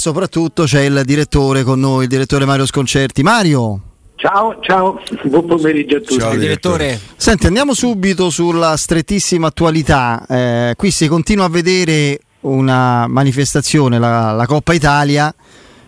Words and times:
Soprattutto 0.00 0.62
c'è 0.62 0.82
il 0.82 1.02
direttore 1.04 1.64
con 1.64 1.80
noi, 1.80 2.04
il 2.04 2.08
direttore 2.08 2.44
Mario 2.44 2.66
Sconcerti. 2.66 3.24
Mario. 3.24 3.80
Ciao, 4.14 4.56
ciao, 4.60 5.00
buon 5.24 5.44
pomeriggio 5.44 5.96
a 5.96 5.98
tutti. 5.98 6.20
Ciao 6.20 6.36
direttore. 6.36 7.00
Senti, 7.16 7.48
andiamo 7.48 7.74
subito 7.74 8.30
sulla 8.30 8.76
strettissima 8.76 9.48
attualità. 9.48 10.24
Eh, 10.28 10.74
qui 10.76 10.92
si 10.92 11.08
continua 11.08 11.46
a 11.46 11.48
vedere 11.48 12.20
una 12.42 13.08
manifestazione, 13.08 13.98
la, 13.98 14.30
la 14.30 14.46
Coppa 14.46 14.72
Italia, 14.72 15.34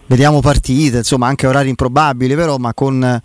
vediamo 0.07 0.41
partite, 0.41 0.97
insomma 0.97 1.29
anche 1.29 1.47
orari 1.47 1.69
improbabili 1.69 2.35
però, 2.35 2.57
ma 2.57 2.75
con 2.75 3.23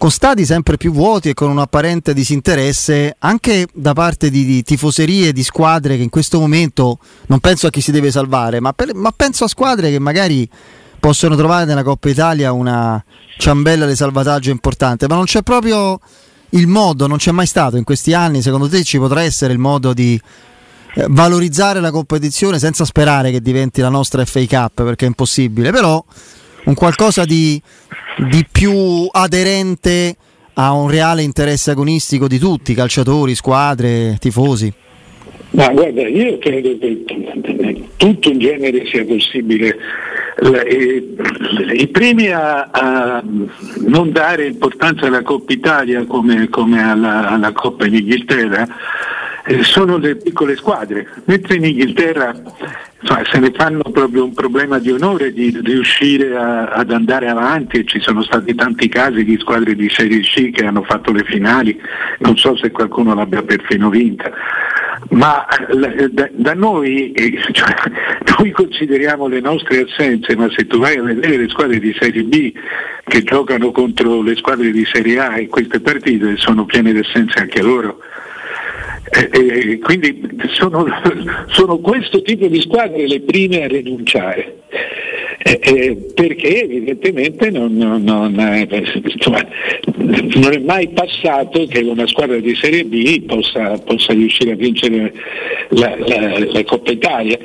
con 0.00 0.10
stadi 0.10 0.46
sempre 0.46 0.78
più 0.78 0.92
vuoti 0.92 1.28
e 1.28 1.34
con 1.34 1.50
un 1.50 1.58
apparente 1.58 2.14
disinteresse 2.14 3.16
anche 3.18 3.66
da 3.74 3.92
parte 3.92 4.30
di, 4.30 4.46
di 4.46 4.62
tifoserie 4.62 5.30
di 5.30 5.42
squadre 5.42 5.98
che 5.98 6.02
in 6.02 6.08
questo 6.08 6.40
momento 6.40 6.98
non 7.26 7.38
penso 7.38 7.66
a 7.66 7.70
chi 7.70 7.82
si 7.82 7.92
deve 7.92 8.10
salvare, 8.10 8.60
ma, 8.60 8.72
per, 8.72 8.94
ma 8.94 9.12
penso 9.14 9.44
a 9.44 9.48
squadre 9.48 9.90
che 9.90 9.98
magari 9.98 10.48
possono 10.98 11.36
trovare 11.36 11.66
nella 11.66 11.82
Coppa 11.82 12.08
Italia 12.08 12.50
una 12.50 13.04
ciambella 13.36 13.84
di 13.84 13.94
salvataggio 13.94 14.48
importante, 14.48 15.06
ma 15.06 15.16
non 15.16 15.24
c'è 15.24 15.42
proprio 15.42 16.00
il 16.50 16.66
modo, 16.66 17.06
non 17.06 17.18
c'è 17.18 17.32
mai 17.32 17.46
stato 17.46 17.76
in 17.76 17.84
questi 17.84 18.14
anni, 18.14 18.40
secondo 18.40 18.70
te 18.70 18.82
ci 18.82 18.96
potrà 18.96 19.20
essere 19.20 19.52
il 19.52 19.58
modo 19.58 19.92
di 19.92 20.18
eh, 20.94 21.06
valorizzare 21.10 21.78
la 21.78 21.90
competizione 21.90 22.58
senza 22.58 22.86
sperare 22.86 23.30
che 23.30 23.42
diventi 23.42 23.82
la 23.82 23.90
nostra 23.90 24.24
FA 24.24 24.46
Cup 24.46 24.82
perché 24.82 25.04
è 25.04 25.08
impossibile, 25.08 25.70
però 25.70 26.02
un 26.70 26.74
qualcosa 26.74 27.24
di, 27.24 27.60
di 28.30 28.46
più 28.50 29.08
aderente 29.10 30.16
a 30.54 30.72
un 30.72 30.88
reale 30.88 31.22
interesse 31.22 31.72
agonistico 31.72 32.28
di 32.28 32.38
tutti, 32.38 32.74
calciatori, 32.74 33.34
squadre, 33.34 34.16
tifosi? 34.20 34.72
Ma 35.50 35.68
guarda, 35.70 36.06
io 36.06 36.38
credo 36.38 36.78
che 36.78 37.04
tutto 37.96 38.30
in 38.30 38.38
genere 38.38 38.86
sia 38.86 39.04
possibile. 39.04 39.76
I 41.74 41.88
primi 41.88 42.28
a, 42.28 42.68
a 42.70 43.22
non 43.86 44.12
dare 44.12 44.46
importanza 44.46 45.06
alla 45.06 45.22
Coppa 45.22 45.52
Italia 45.52 46.04
come, 46.06 46.48
come 46.48 46.80
alla, 46.80 47.30
alla, 47.30 47.52
Coppa 47.52 47.86
in 47.86 47.94
Inghilterra 47.94 48.66
eh, 49.46 49.62
sono 49.62 49.96
le 49.96 50.16
piccole 50.16 50.56
squadre, 50.56 51.06
mentre 51.24 51.56
in 51.56 51.64
Inghilterra 51.64 52.34
insomma, 53.00 53.22
se 53.30 53.38
ne 53.38 53.52
fanno 53.52 53.82
proprio 53.82 54.24
un 54.24 54.34
problema 54.34 54.78
di 54.78 54.90
onore 54.90 55.32
di 55.32 55.58
riuscire 55.62 56.36
a, 56.36 56.66
ad 56.66 56.90
andare 56.90 57.28
avanti 57.28 57.78
e 57.78 57.84
ci 57.84 58.00
sono 58.00 58.22
stati 58.22 58.54
tanti 58.54 58.88
casi 58.88 59.24
di 59.24 59.38
squadre 59.38 59.74
di 59.74 59.88
Serie 59.88 60.20
C 60.20 60.50
che 60.50 60.64
hanno 60.64 60.82
fatto 60.82 61.12
le 61.12 61.24
finali, 61.24 61.80
non 62.18 62.36
so 62.36 62.56
se 62.56 62.70
qualcuno 62.70 63.14
l'abbia 63.14 63.42
perfino 63.42 63.88
vinta. 63.88 64.30
Ma 65.10 65.44
da, 66.10 66.28
da 66.30 66.54
noi, 66.54 67.10
eh, 67.12 67.40
cioè, 67.52 67.74
noi 68.38 68.50
consideriamo 68.50 69.26
le 69.26 69.40
nostre 69.40 69.86
assenze, 69.88 70.36
ma 70.36 70.48
se 70.50 70.66
tu 70.66 70.78
vai 70.78 70.98
a 70.98 71.02
vedere 71.02 71.38
le 71.38 71.48
squadre 71.48 71.80
di 71.80 71.96
Serie 71.98 72.22
B 72.22 72.52
che 73.04 73.22
giocano 73.22 73.72
contro 73.72 74.22
le 74.22 74.36
squadre 74.36 74.70
di 74.70 74.84
Serie 74.84 75.18
A 75.18 75.40
in 75.40 75.48
queste 75.48 75.80
partite 75.80 76.36
sono 76.36 76.64
piene 76.64 76.92
di 76.92 76.98
assenze 76.98 77.38
anche 77.38 77.62
loro. 77.62 77.98
Eh, 79.12 79.28
eh, 79.32 79.78
quindi 79.78 80.38
sono, 80.52 80.86
sono, 81.50 81.78
questo 81.78 82.22
tipo 82.22 82.46
di 82.46 82.60
squadre 82.60 83.08
le 83.08 83.20
prime 83.20 83.64
a 83.64 83.66
rinunciare. 83.66 84.62
Eh, 85.42 85.58
eh 85.62 85.96
perché 86.14 86.64
evidentemente 86.64 87.50
non, 87.50 87.74
non, 87.74 88.02
non, 88.02 88.30
insomma, 89.14 89.40
non, 89.96 90.52
è 90.52 90.58
mai 90.58 90.88
passato 90.88 91.64
che 91.66 91.78
una 91.78 92.06
squadra 92.06 92.36
di 92.36 92.54
Serie 92.54 92.84
B 92.84 93.24
possa, 93.24 93.78
possa 93.78 94.12
riuscire 94.12 94.52
a 94.52 94.56
vincere 94.56 95.14
la, 95.70 95.96
la, 95.96 96.38
la, 96.38 96.64
Coppa 96.64 96.90
Italia. 96.90 97.38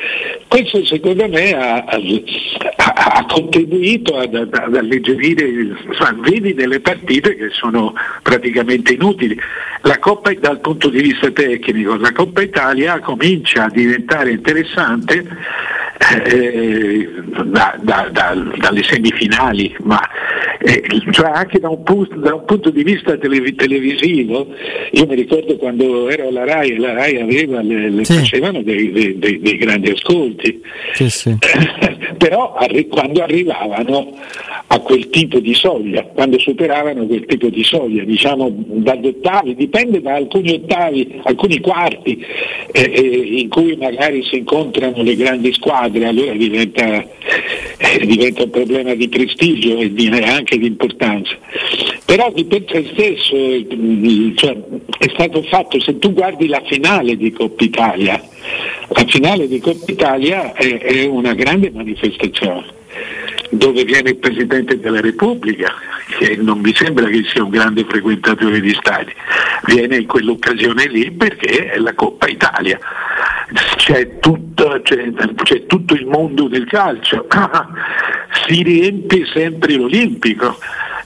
Questo 0.45 0.83
secondo 0.83 1.29
me 1.29 1.53
ha, 1.53 1.85
ha, 1.85 2.93
ha 2.93 3.25
contribuito 3.27 4.17
ad, 4.17 4.35
ad 4.35 4.75
alleggerire, 4.75 5.47
insomma, 5.87 6.17
vedi 6.19 6.53
delle 6.53 6.81
partite 6.81 7.35
che 7.37 7.47
sono 7.51 7.93
praticamente 8.21 8.93
inutili. 8.93 9.37
La 9.83 9.99
Coppa 9.99 10.33
dal 10.33 10.59
punto 10.59 10.89
di 10.89 11.01
vista 11.01 11.31
tecnico, 11.31 11.95
la 11.95 12.11
Coppa 12.11 12.41
Italia 12.41 12.99
comincia 12.99 13.65
a 13.65 13.69
diventare 13.69 14.31
interessante 14.31 15.25
eh, 15.97 17.09
da, 17.45 17.75
da, 17.81 18.09
da, 18.11 18.33
dalle 18.57 18.83
semifinali, 18.83 19.75
ma 19.83 19.99
eh, 20.65 20.83
cioè 21.11 21.29
anche 21.29 21.59
da 21.59 21.69
un, 21.69 21.83
punto, 21.83 22.15
da 22.15 22.33
un, 22.33 22.43
punto, 22.43 22.71
di 22.71 22.83
vista 22.83 23.15
tele, 23.17 23.53
televisivo, 23.53 24.47
io 24.91 25.05
mi 25.05 25.13
ricordo 25.13 25.55
quando 25.57 26.09
ero 26.09 26.29
alla 26.29 26.43
RAI 26.43 26.71
e 26.71 26.77
la 26.79 26.93
RAI 26.93 27.21
aveva, 27.21 27.61
le, 27.61 27.89
le 27.91 28.03
sì. 28.03 28.13
facevano 28.13 28.63
dei, 28.63 28.91
dei, 28.91 29.19
dei, 29.19 29.39
dei, 29.39 29.57
grandi 29.57 29.91
ascolti, 29.91 30.59
sì, 30.93 31.09
sì. 31.09 31.37
però 32.17 32.55
arri- 32.55 32.87
quando 32.87 33.21
arrivavano 33.21 34.17
a 34.67 34.79
quel 34.79 35.09
tipo 35.09 35.39
di 35.39 35.53
soglia, 35.53 36.01
quando 36.01 36.39
superavano 36.39 37.05
quel 37.05 37.25
tipo 37.25 37.47
di 37.49 37.63
soglia, 37.63 38.03
diciamo 38.03 38.51
dagli 38.51 39.07
ottavi, 39.07 39.53
dipende 39.53 40.01
da 40.01 40.15
alcuni 40.15 40.53
ottavi, 40.53 41.21
alcuni 41.23 41.59
quarti 41.59 42.25
eh, 42.71 42.81
eh, 42.81 43.39
in 43.39 43.49
cui 43.49 43.75
magari 43.75 44.23
si 44.23 44.37
incontrano 44.37 45.03
le 45.03 45.15
grandi 45.15 45.53
squadre, 45.53 46.07
allora 46.07 46.31
diventa, 46.33 47.05
eh, 47.77 48.05
diventa 48.05 48.43
un 48.43 48.49
problema 48.49 48.95
di 48.95 49.07
prestigio 49.07 49.77
e 49.77 49.93
di, 49.93 50.07
anche 50.07 50.54
di 50.57 50.67
importanza. 50.67 51.35
Però 52.05 52.31
di 52.31 52.45
per 52.45 52.63
sé 52.67 52.85
stesso 52.93 53.35
mm, 53.35 54.35
cioè, 54.35 54.57
è 54.99 55.09
stato 55.13 55.41
fatto, 55.43 55.79
se 55.79 55.97
tu 55.97 56.13
guardi 56.13 56.47
la 56.47 56.61
finale 56.65 57.15
di 57.17 57.31
Coppa 57.31 57.63
Italia, 57.63 58.21
la 58.89 59.05
finale 59.07 59.47
di 59.47 59.59
Coppa 59.59 59.91
Italia 59.91 60.53
è, 60.53 60.77
è 60.77 61.05
una 61.05 61.33
grande 61.33 61.71
manifestazione 61.71 62.73
dove 63.57 63.83
viene 63.83 64.11
il 64.11 64.17
Presidente 64.17 64.79
della 64.79 65.01
Repubblica, 65.01 65.73
che 66.17 66.35
non 66.35 66.59
mi 66.59 66.73
sembra 66.73 67.07
che 67.07 67.23
sia 67.25 67.43
un 67.43 67.49
grande 67.49 67.83
frequentatore 67.85 68.59
di 68.59 68.73
stadi, 68.73 69.13
viene 69.65 69.97
in 69.97 70.05
quell'occasione 70.05 70.87
lì 70.87 71.11
perché 71.11 71.71
è 71.71 71.77
la 71.77 71.93
Coppa 71.93 72.27
Italia. 72.27 72.79
C'è 73.77 74.19
tutto, 74.19 74.79
c'è, 74.83 75.11
c'è 75.43 75.65
tutto 75.65 75.93
il 75.93 76.05
mondo 76.05 76.47
del 76.47 76.65
calcio, 76.65 77.27
si 78.47 78.63
riempie 78.63 79.25
sempre 79.27 79.73
l'Olimpico. 79.73 80.57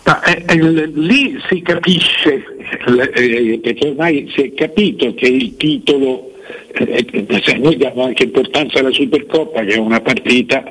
Ma, 0.05 0.23
eh, 0.23 0.43
eh, 0.47 0.91
lì 0.93 1.39
si 1.47 1.61
capisce, 1.61 2.43
eh, 2.87 3.59
perché 3.61 3.87
ormai 3.87 4.31
si 4.33 4.41
è 4.41 4.53
capito 4.53 5.13
che 5.13 5.27
il 5.27 5.55
titolo, 5.57 6.28
eh, 6.73 7.05
eh, 7.11 7.57
noi 7.57 7.75
diamo 7.77 8.03
anche 8.03 8.23
importanza 8.23 8.79
alla 8.79 8.91
Supercoppa 8.91 9.63
che 9.63 9.73
è 9.73 9.77
una 9.77 10.01
partita 10.01 10.63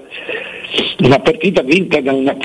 una 0.98 1.18
partita 1.18 1.62
vinta 1.62 2.00
da 2.00 2.12
una, 2.12 2.36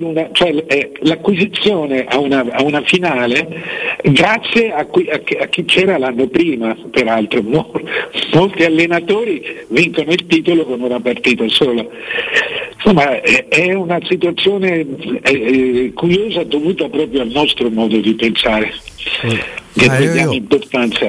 una 0.00 0.28
cioè 0.32 0.64
eh, 0.66 0.92
l'acquisizione 1.00 2.06
a 2.06 2.18
una, 2.18 2.44
a 2.50 2.62
una, 2.62 2.80
finale 2.82 3.62
grazie 4.02 4.72
a, 4.72 4.86
qui, 4.86 5.08
a, 5.10 5.20
a, 5.40 5.46
chi 5.46 5.64
c'era 5.64 5.98
l'anno 5.98 6.26
prima, 6.26 6.76
peraltro 6.90 7.42
Mol, 7.42 7.82
molti 8.32 8.64
allenatori 8.64 9.42
vincono 9.68 10.10
il 10.12 10.26
titolo 10.26 10.64
con 10.64 10.80
una 10.80 11.00
partita 11.00 11.46
sola. 11.48 11.84
Insomma 12.74 13.20
è, 13.20 13.46
è 13.48 13.72
una 13.74 13.98
situazione 14.04 14.86
eh, 15.22 15.22
eh 15.22 15.92
curiosa 15.92 16.44
dovuta 16.44 16.88
proprio 16.88 17.20
al 17.22 17.28
nostro 17.28 17.68
modo 17.70 17.98
di 17.98 18.14
pensare. 18.14 18.72
Che 19.76 19.86
ah, 19.86 19.98
io, 19.98 20.14
io, 20.14 20.32
importanza. 20.32 21.06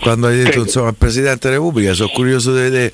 Quando 0.00 0.28
hai 0.28 0.42
detto 0.42 0.60
insomma, 0.60 0.92
Presidente 0.92 1.48
della 1.48 1.60
Repubblica 1.60 1.92
sono 1.92 2.08
curioso 2.08 2.54
di 2.54 2.60
vedere 2.60 2.92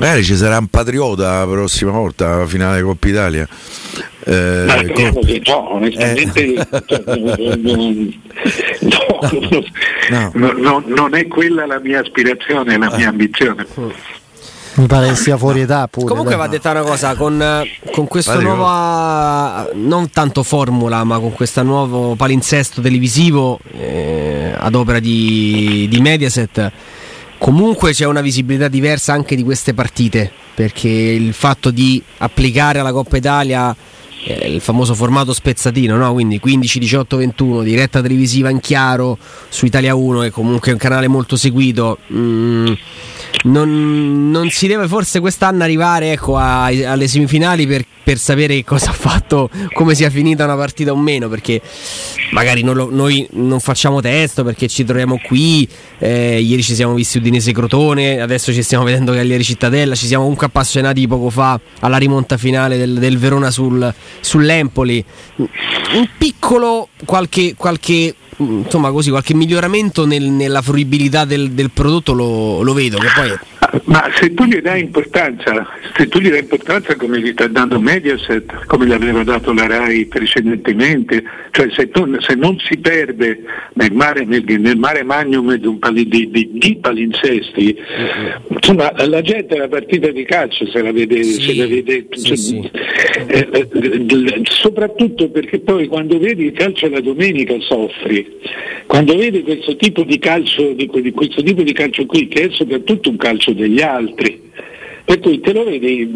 Magari 0.00 0.24
ci 0.24 0.34
sarà 0.34 0.56
un 0.56 0.68
patriota 0.68 1.40
la 1.40 1.46
prossima 1.46 1.90
volta 1.90 2.32
alla 2.32 2.46
finale 2.46 2.80
Coppa 2.80 3.08
Italia. 3.08 3.46
Eh, 4.24 4.64
Ma 4.66 4.82
com- 4.92 5.24
che 5.24 5.42
no, 5.44 5.74
onestamente 5.74 6.54
eh. 6.54 6.66
no, 10.10 10.32
no, 10.34 10.52
no, 10.52 10.82
non 10.86 11.14
è 11.14 11.26
quella 11.26 11.66
la 11.66 11.80
mia 11.80 12.00
aspirazione, 12.00 12.78
la 12.78 12.90
mia 12.96 13.08
ambizione. 13.08 13.66
Mi 14.74 14.86
pare 14.86 15.08
che 15.08 15.16
sia 15.16 15.36
fuori 15.36 15.60
età 15.60 15.88
pure. 15.88 16.06
Comunque 16.06 16.36
va 16.36 16.46
detta 16.46 16.70
una 16.70 16.82
cosa, 16.82 17.14
con, 17.14 17.42
con 17.92 18.06
questa 18.06 18.38
nuova, 18.38 19.68
non 19.74 20.10
tanto 20.10 20.42
formula, 20.42 21.02
ma 21.04 21.18
con 21.18 21.32
questo 21.32 21.62
nuovo 21.62 22.14
palinsesto 22.14 22.80
televisivo 22.80 23.58
eh, 23.72 24.54
ad 24.56 24.74
opera 24.74 24.98
di, 25.00 25.86
di 25.90 26.00
Mediaset 26.00 26.72
comunque 27.40 27.92
c'è 27.94 28.04
una 28.04 28.20
visibilità 28.20 28.68
diversa 28.68 29.14
anche 29.14 29.34
di 29.34 29.42
queste 29.42 29.72
partite 29.72 30.30
perché 30.54 30.88
il 30.88 31.32
fatto 31.32 31.70
di 31.70 32.02
applicare 32.18 32.80
alla 32.80 32.92
Coppa 32.92 33.16
Italia 33.16 33.74
eh, 34.24 34.52
il 34.52 34.60
famoso 34.60 34.94
formato 34.94 35.32
spezzatino, 35.32 35.96
no? 35.96 36.12
quindi 36.12 36.38
15, 36.38 36.78
18, 36.78 37.16
21, 37.16 37.62
diretta 37.62 38.02
televisiva 38.02 38.50
in 38.50 38.60
chiaro 38.60 39.16
su 39.48 39.64
Italia 39.64 39.94
1 39.94 40.20
che 40.20 40.30
comunque 40.30 40.70
è 40.70 40.74
un 40.74 40.78
canale 40.78 41.08
molto 41.08 41.36
seguito. 41.36 41.98
Mm, 42.12 42.72
non, 43.44 44.30
non 44.30 44.50
si 44.50 44.66
deve 44.66 44.86
forse 44.86 45.20
quest'anno 45.20 45.62
arrivare 45.62 46.12
ecco, 46.12 46.36
a, 46.36 46.64
alle 46.64 47.08
semifinali 47.08 47.66
per, 47.66 47.84
per, 48.02 48.18
sapere 48.18 48.62
cosa 48.64 48.90
ha 48.90 48.92
fatto, 48.92 49.48
come 49.72 49.94
sia 49.94 50.10
finita 50.10 50.44
una 50.44 50.56
partita 50.56 50.92
o 50.92 50.96
meno, 50.96 51.28
perché 51.28 51.60
magari 52.32 52.62
non 52.62 52.76
lo, 52.76 52.88
noi 52.90 53.26
non 53.32 53.60
facciamo 53.60 54.00
testo 54.00 54.44
perché 54.44 54.68
ci 54.68 54.84
troviamo 54.84 55.18
qui, 55.24 55.66
eh, 55.98 56.40
ieri 56.40 56.62
ci 56.62 56.74
siamo 56.74 56.94
visti 56.94 57.18
Udinese 57.18 57.52
Crotone, 57.52 58.20
adesso 58.20 58.52
ci 58.52 58.62
stiamo 58.62 58.84
vedendo 58.84 59.12
Cagliari 59.12 59.44
Cittadella, 59.44 59.94
ci 59.94 60.06
siamo 60.06 60.22
comunque 60.22 60.46
appassionati 60.46 61.06
poco 61.06 61.30
fa 61.30 61.58
alla 61.80 61.96
rimonta 61.96 62.36
finale 62.36 62.76
del, 62.76 62.98
del 62.98 63.18
Verona 63.18 63.50
sul, 63.50 63.92
sull'Empoli. 64.20 65.04
Un 65.36 66.08
piccolo 66.18 66.88
qualche, 67.04 67.54
qualche 67.56 68.14
insomma 68.40 68.90
così 68.90 69.10
qualche 69.10 69.34
miglioramento 69.34 70.06
nel, 70.06 70.24
nella 70.24 70.62
fruibilità 70.62 71.24
del, 71.24 71.52
del 71.52 71.70
prodotto 71.70 72.12
lo, 72.12 72.62
lo, 72.62 72.72
vedo 72.72 72.98
che 72.98 73.08
poi 73.14 73.38
ma 73.84 74.10
se 74.14 74.34
tu 74.34 74.44
gli 74.44 74.60
dai 74.60 74.80
importanza 74.80 75.66
se 75.96 76.08
tu 76.08 76.18
gli 76.18 76.28
dai 76.28 76.40
importanza 76.40 76.96
come 76.96 77.20
gli 77.20 77.30
sta 77.32 77.46
dando 77.46 77.80
Mediaset 77.80 78.66
come 78.66 78.86
l'aveva 78.86 79.22
dato 79.22 79.52
la 79.52 79.66
RAI 79.66 80.06
precedentemente 80.06 81.22
cioè 81.50 81.68
se, 81.70 81.90
tu, 81.90 82.06
se 82.18 82.34
non 82.34 82.58
si 82.58 82.78
perde 82.78 83.42
nel 83.74 83.92
mare, 83.92 84.24
nel, 84.24 84.44
nel 84.44 84.76
mare 84.76 85.02
magnum 85.02 85.54
di, 85.54 86.08
di, 86.08 86.30
di, 86.30 86.50
di, 86.52 86.78
palinsesti 86.80 87.76
insomma 88.48 88.92
la 89.06 89.20
gente 89.22 89.56
la 89.56 89.68
partita 89.68 90.10
di 90.10 90.24
calcio 90.24 90.66
se 90.66 90.82
la 90.82 90.92
vede, 90.92 91.22
sì, 91.22 91.40
se 91.40 91.54
la 91.54 91.66
vede 91.66 92.06
sì, 92.10 92.24
cioè, 92.24 92.36
sì. 92.36 92.70
Eh, 93.26 93.48
eh, 93.52 94.40
soprattutto 94.44 95.30
perché 95.30 95.60
poi 95.60 95.86
quando 95.86 96.18
vedi 96.18 96.46
il 96.46 96.52
calcio 96.52 96.88
la 96.88 97.00
domenica 97.00 97.54
soffri 97.60 98.38
quando 98.90 99.14
vedi 99.14 99.42
questo 99.42 99.76
tipo 99.76 100.02
di 100.02 100.18
calcio, 100.18 100.72
di, 100.72 100.88
questo 100.88 101.44
tipo 101.44 101.62
di 101.62 101.72
calcio 101.72 102.06
qui, 102.06 102.26
che 102.26 102.46
è 102.46 102.50
soprattutto 102.50 103.08
un 103.08 103.18
calcio 103.18 103.52
degli 103.60 103.80
altri, 103.80 104.50
per 105.04 105.20
cui 105.20 105.40
te 105.40 105.52
lo 105.52 105.64
vedi 105.64 106.06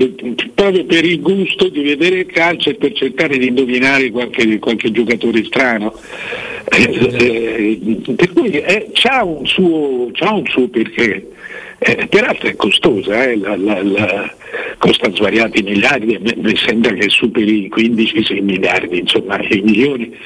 proprio 0.54 0.84
per 0.84 1.04
il 1.04 1.20
gusto 1.20 1.68
di 1.68 1.82
vedere 1.82 2.20
il 2.20 2.26
calcio 2.26 2.70
e 2.70 2.74
per 2.74 2.92
cercare 2.92 3.38
di 3.38 3.48
indovinare 3.48 4.10
qualche, 4.10 4.58
qualche 4.58 4.90
giocatore 4.90 5.44
strano. 5.44 5.92
Eh, 6.66 7.78
eh, 7.80 8.12
per 8.14 8.32
cui 8.32 8.50
eh, 8.50 8.90
c'ha, 8.92 9.22
un 9.24 9.44
suo, 9.46 10.10
c'ha, 10.12 10.32
un 10.32 10.46
suo, 10.46 10.68
perché. 10.68 11.28
Eh, 11.78 12.06
peraltro 12.08 12.48
è 12.48 12.56
costosa, 12.56 13.24
eh, 13.24 13.36
la, 13.36 13.56
la, 13.56 13.82
la, 13.82 14.34
costa 14.78 15.10
svariati 15.12 15.62
miliardi, 15.62 16.18
mi 16.36 16.56
sembra 16.56 16.92
che 16.92 17.08
superi 17.08 17.64
i 17.64 17.72
15-6 17.74 18.42
miliardi, 18.42 18.98
insomma 18.98 19.38
i 19.40 19.60
milioni. 19.62 20.16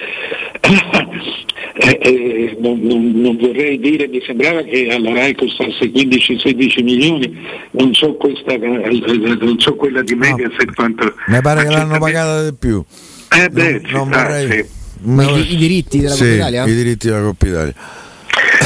Eh, 1.81 1.99
eh, 2.03 2.57
non, 2.61 2.81
non, 2.81 3.13
non, 3.15 3.37
vorrei 3.37 3.79
dire, 3.79 4.09
mi 4.09 4.21
sembrava 4.27 4.63
che 4.63 4.89
alla 4.91 5.13
RAI 5.13 5.35
costasse 5.37 5.91
15-16 5.93 6.83
milioni, 6.83 7.39
non 7.71 7.95
so, 7.95 8.15
questa, 8.15 8.57
non 8.57 9.57
so 9.59 9.77
quella 9.77 10.03
di 10.03 10.15
Mediaset 10.17 10.67
no, 10.67 10.73
quanto... 10.75 11.15
Mi 11.29 11.41
pare 11.41 11.63
che 11.63 11.71
l'hanno 11.71 11.99
pagata 11.99 12.51
di 12.51 12.57
più. 12.59 12.85
Eh 13.31 13.49
beh, 13.49 13.83
non, 13.91 14.09
non 14.09 14.11
vorrei... 14.11 14.51
Sì. 14.51 14.77
I, 15.05 15.53
I, 15.53 15.57
diritti 15.57 16.01
della 16.01 16.15
sì, 16.15 16.23
Coppa 16.23 16.35
Italia? 16.35 16.65
I 16.65 16.75
diritti 16.75 17.07
della 17.07 17.23
Coppa 17.23 17.47
Italia. 17.47 17.75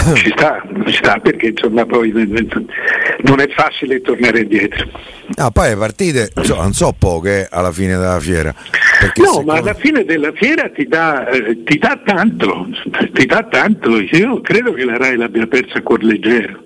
Ci 0.15 0.33
sta, 0.37 0.61
ci 0.87 0.95
sta 0.95 1.19
perché 1.21 1.49
insomma 1.49 1.87
poi 1.87 2.11
non 2.11 3.41
è 3.41 3.49
facile 3.49 4.01
tornare 4.01 4.41
indietro. 4.41 4.87
No, 5.37 5.51
poi 5.51 5.69
le 5.71 5.77
partite 5.77 6.31
insomma, 6.35 6.63
non 6.63 6.73
so 6.73 6.95
poche 6.99 7.47
alla 7.49 7.71
fine 7.71 7.97
della 7.97 8.19
fiera. 8.19 8.53
No, 9.17 9.43
ma 9.43 9.55
alla 9.55 9.75
fine 9.75 10.05
della 10.05 10.33
fiera 10.33 10.69
ti 10.71 10.87
dà, 10.87 11.29
eh, 11.29 11.63
ti 11.63 11.79
dà 11.79 12.01
tanto, 12.05 12.67
ti 13.13 13.27
dà 13.27 13.47
tanto. 13.49 14.01
Io 14.01 14.41
credo 14.41 14.73
che 14.73 14.85
la 14.85 14.97
RAI 14.97 15.17
l'abbia 15.17 15.47
persa 15.47 15.79
a 15.79 15.83
cuor 15.83 16.03
leggero. 16.03 16.65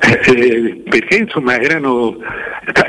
Eh, 0.00 0.20
eh 0.26 0.82
perché 0.88 1.16
insomma 1.16 1.60
erano 1.60 2.16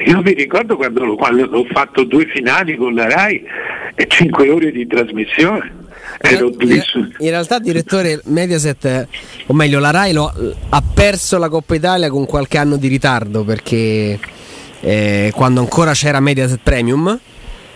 io 0.05 0.21
mi 0.21 0.33
ricordo 0.33 0.75
quando, 0.75 1.15
quando 1.15 1.45
ho 1.45 1.65
fatto 1.71 2.03
due 2.03 2.25
finali 2.27 2.75
con 2.75 2.93
la 2.93 3.07
RAI 3.07 3.43
e 3.95 4.07
cinque 4.07 4.49
ore 4.49 4.71
di 4.71 4.85
trasmissione 4.85 5.81
in, 6.29 7.13
in 7.17 7.29
realtà 7.29 7.59
direttore 7.59 8.21
Mediaset, 8.25 9.07
o 9.47 9.53
meglio 9.53 9.79
la 9.79 9.91
Rai 9.91 10.13
lo, 10.13 10.31
ha 10.69 10.83
perso 10.93 11.37
la 11.37 11.49
Coppa 11.49 11.75
Italia 11.75 12.09
con 12.09 12.25
qualche 12.25 12.57
anno 12.57 12.77
di 12.77 12.87
ritardo 12.87 13.43
perché 13.43 14.19
eh, 14.79 15.31
quando 15.33 15.59
ancora 15.59 15.93
c'era 15.93 16.19
Mediaset 16.19 16.59
Premium 16.61 17.19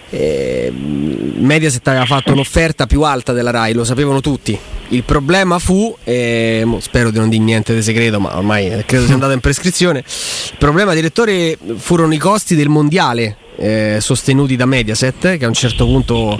eh, 0.09 0.71
Mediaset 0.71 1.85
aveva 1.87 2.05
fatto 2.05 2.31
un'offerta 2.31 2.85
più 2.85 3.01
alta 3.01 3.33
della 3.33 3.51
Rai, 3.51 3.73
lo 3.73 3.83
sapevano 3.83 4.21
tutti. 4.21 4.57
Il 4.89 5.03
problema 5.03 5.59
fu, 5.59 5.95
eh, 6.03 6.65
spero 6.79 7.11
di 7.11 7.17
non 7.17 7.29
dire 7.29 7.43
niente 7.43 7.75
di 7.75 7.81
segreto, 7.81 8.19
ma 8.19 8.37
ormai 8.37 8.83
credo 8.85 9.05
sia 9.05 9.13
andato 9.13 9.33
in 9.33 9.41
prescrizione. 9.41 9.99
Il 9.99 10.57
problema, 10.57 10.93
direttore, 10.93 11.57
furono 11.75 12.13
i 12.13 12.17
costi 12.17 12.55
del 12.55 12.69
mondiale 12.69 13.35
eh, 13.57 13.97
sostenuti 13.99 14.55
da 14.55 14.65
Mediaset, 14.65 15.37
che 15.37 15.45
a 15.45 15.47
un 15.47 15.53
certo 15.53 15.85
punto 15.85 16.39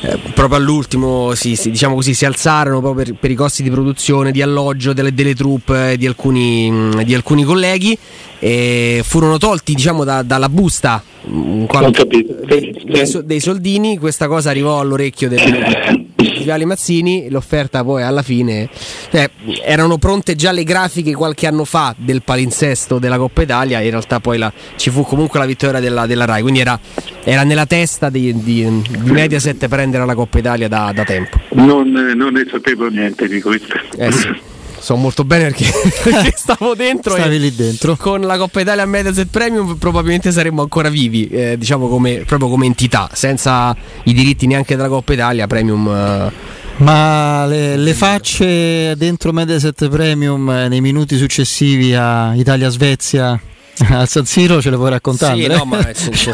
eh, 0.00 0.18
proprio 0.32 0.58
all'ultimo 0.58 1.34
si, 1.34 1.56
si, 1.56 1.70
diciamo 1.70 1.94
così, 1.94 2.14
si 2.14 2.24
alzarono 2.24 2.80
proprio 2.80 3.04
per, 3.04 3.14
per, 3.18 3.30
i 3.30 3.34
costi 3.34 3.62
di 3.62 3.70
produzione, 3.70 4.30
di 4.30 4.42
alloggio 4.42 4.92
delle, 4.92 5.12
delle 5.12 5.34
truppe 5.34 5.96
di 5.96 6.06
alcuni, 6.06 6.70
mm, 6.70 7.00
di 7.00 7.14
alcuni 7.14 7.42
colleghi 7.42 7.98
e 8.38 9.02
furono 9.04 9.38
tolti 9.38 9.74
diciamo, 9.74 10.04
da, 10.04 10.22
dalla 10.22 10.48
busta 10.48 11.02
mm, 11.28 11.64
qual- 11.64 11.90
dei, 11.90 13.22
dei, 13.24 13.40
soldini, 13.40 13.98
questa 13.98 14.28
cosa 14.28 14.50
arrivò 14.50 14.78
all'orecchio 14.78 15.28
del, 15.28 16.07
di 16.20 16.42
Viale 16.42 16.64
Mazzini, 16.64 17.30
l'offerta 17.30 17.84
poi 17.84 18.02
alla 18.02 18.22
fine 18.22 18.68
eh, 19.12 19.30
erano 19.64 19.98
pronte 19.98 20.34
già 20.34 20.50
le 20.50 20.64
grafiche 20.64 21.14
qualche 21.14 21.46
anno 21.46 21.64
fa 21.64 21.94
del 21.96 22.22
palinsesto 22.22 22.98
della 22.98 23.16
Coppa 23.16 23.42
Italia, 23.42 23.80
in 23.80 23.90
realtà 23.90 24.18
poi 24.18 24.36
la, 24.36 24.52
ci 24.74 24.90
fu 24.90 25.04
comunque 25.04 25.38
la 25.38 25.46
vittoria 25.46 25.78
della, 25.78 26.06
della 26.06 26.24
Rai, 26.24 26.42
quindi 26.42 26.58
era, 26.58 26.78
era 27.22 27.44
nella 27.44 27.66
testa 27.66 28.10
di, 28.10 28.34
di, 28.34 28.82
di, 28.82 29.10
Mediaset 29.12 29.68
prendere 29.68 30.04
la 30.04 30.16
Coppa 30.16 30.38
Italia 30.38 30.66
da, 30.66 30.90
da 30.92 31.04
tempo. 31.04 31.38
Non, 31.50 31.88
non, 31.90 32.32
ne 32.32 32.46
sapevo 32.50 32.88
niente 32.88 33.28
di 33.28 33.40
questo. 33.40 33.78
Eh 33.96 34.10
sì. 34.10 34.47
So 34.88 34.96
molto 34.96 35.22
bene 35.22 35.50
perché, 35.50 35.66
perché 36.02 36.32
stavo 36.34 36.74
dentro. 36.74 37.12
Stavi 37.12 37.38
lì 37.38 37.54
dentro. 37.54 37.94
Con 37.94 38.22
la 38.22 38.38
Coppa 38.38 38.62
Italia 38.62 38.86
Mediaset 38.86 39.28
Premium 39.28 39.76
probabilmente 39.76 40.32
saremmo 40.32 40.62
ancora 40.62 40.88
vivi, 40.88 41.28
eh, 41.28 41.58
diciamo 41.58 41.88
come, 41.88 42.24
proprio 42.26 42.48
come 42.48 42.64
entità, 42.64 43.10
senza 43.12 43.76
i 44.04 44.14
diritti 44.14 44.46
neanche 44.46 44.76
della 44.76 44.88
Coppa 44.88 45.12
Italia 45.12 45.46
Premium. 45.46 45.88
Eh, 45.88 46.32
ma 46.78 47.44
le, 47.44 47.76
le, 47.76 47.92
facce 47.92 48.96
dentro 48.96 49.30
Mediaset 49.30 49.90
Premium 49.90 50.48
eh, 50.48 50.68
nei 50.68 50.80
minuti 50.80 51.18
successivi 51.18 51.94
a 51.94 52.34
Italia-Svezia 52.34 53.38
al 53.90 54.08
San 54.08 54.24
Siro 54.24 54.60
ce 54.60 54.70
le 54.70 54.76
puoi 54.76 54.90
raccontare? 54.90 55.40
Sì, 55.40 55.46
no, 55.46 55.64
ma, 55.64 55.78
c'è 55.92 56.32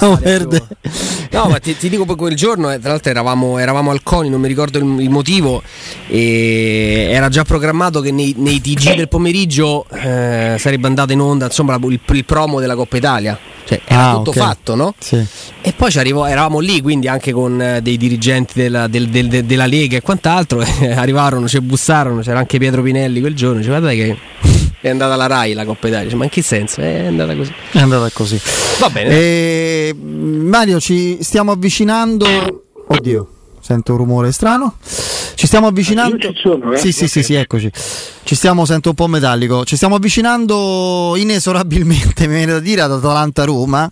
no, 1.31 1.49
ma 1.49 1.59
ti, 1.59 1.77
ti, 1.77 1.89
dico 1.89 2.05
poi 2.05 2.17
quel 2.17 2.35
giorno, 2.35 2.73
eh, 2.73 2.79
tra 2.79 2.91
l'altro 2.91 3.11
eravamo, 3.11 3.59
eravamo, 3.59 3.91
al 3.91 4.03
CONI, 4.03 4.29
non 4.29 4.41
mi 4.41 4.49
ricordo 4.49 4.79
il, 4.79 5.01
il, 5.01 5.11
motivo, 5.11 5.63
era 6.09 7.29
già 7.29 7.45
programmato 7.45 8.01
che 8.01 8.13
nei, 8.13 8.35
nei 8.39 8.61
TG 8.61 8.95
del 8.95 9.09
pomeriggio 9.09 9.87
eh, 9.91 10.57
sarebbe 10.59 10.87
andata 10.87 11.13
in 11.13 11.21
onda 11.21 11.47
insomma, 11.47 11.79
il, 11.83 12.01
il 12.07 12.25
promo 12.25 12.61
della 12.61 12.75
Coppa 12.75 12.97
Italia. 12.97 13.39
Cioè, 13.67 13.81
era 13.87 14.11
ah, 14.11 14.17
tutto 14.17 14.31
okay. 14.31 14.43
fatto, 14.43 14.75
no? 14.75 14.95
Sì. 14.99 15.25
E 15.63 15.73
poi 15.73 15.91
ci 15.91 15.99
arrivò, 15.99 16.27
eravamo 16.27 16.59
lì, 16.59 16.83
quindi 16.83 17.09
anche 17.09 17.33
con 17.33 17.61
eh, 17.61 17.81
dei 17.81 17.97
dirigenti 17.97 18.53
della, 18.61 18.89
del, 18.89 19.09
del, 19.09 19.29
del, 19.29 19.45
della 19.47 19.65
Lega 19.65 19.97
e 19.97 20.03
quant'altro. 20.03 20.61
arrivarono, 20.95 21.49
ci 21.49 21.59
bussarorono, 21.63 22.21
c'era 22.21 22.39
anche 22.39 22.59
Pietro 22.59 22.83
Pinelli 22.83 23.21
quel 23.21 23.35
giorno. 23.35 23.59
Dice, 23.59 23.71
guardate 23.71 23.97
che 23.97 24.17
è 24.85 24.91
andata 24.91 25.17
la 25.17 25.27
Rai 25.27 25.55
la 25.55 25.65
Coppa 25.65 25.89
Italia. 25.89 26.15
Ma 26.15 26.25
in 26.25 26.31
che 26.31 26.43
senso? 26.43 26.83
È 26.83 27.07
andata 27.07 27.35
così. 27.35 27.55
È 27.73 27.79
andata 27.79 28.11
così. 28.13 28.39
Va 28.81 28.91
bene. 28.91 29.11
E, 29.11 29.95
Mario, 29.95 30.79
ci 30.79 31.19
stiamo 31.23 31.53
avvicinando. 31.53 32.27
Oddio 32.89 33.29
sento 33.61 33.93
un 33.93 33.99
rumore 33.99 34.31
strano. 34.31 34.77
Ci 35.35 35.47
stiamo 35.47 35.69
avvicinando. 35.69 36.19
Ci 36.19 36.35
sono, 36.35 36.75
eh? 36.75 36.77
Sì, 36.77 36.93
sì, 36.93 37.09
sì, 37.09 37.23
sì, 37.23 37.33
eccoci. 37.33 37.71
Ci 38.23 38.35
stiamo, 38.35 38.67
sento 38.67 38.91
un 38.91 38.95
po' 38.95 39.07
metallico. 39.07 39.65
Ci 39.65 39.77
stiamo 39.77 39.95
avvicinando 39.95 41.15
inesorabilmente, 41.17 42.27
mi 42.29 42.35
viene 42.35 42.53
da 42.53 42.61
dire, 42.61 42.83
ad 42.83 42.93
Atalanta-Roma. 42.93 43.91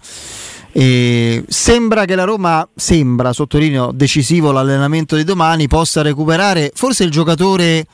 E 0.73 1.43
sembra 1.49 2.05
che 2.05 2.15
la 2.15 2.25
Roma, 2.25 2.69
sembra, 2.75 3.33
sottolineo, 3.33 3.93
decisivo 3.95 4.53
l'allenamento 4.53 5.17
di 5.17 5.25
domani, 5.25 5.69
possa 5.69 6.03
recuperare 6.03 6.71
forse 6.75 7.05
il 7.05 7.11
giocatore 7.11 7.87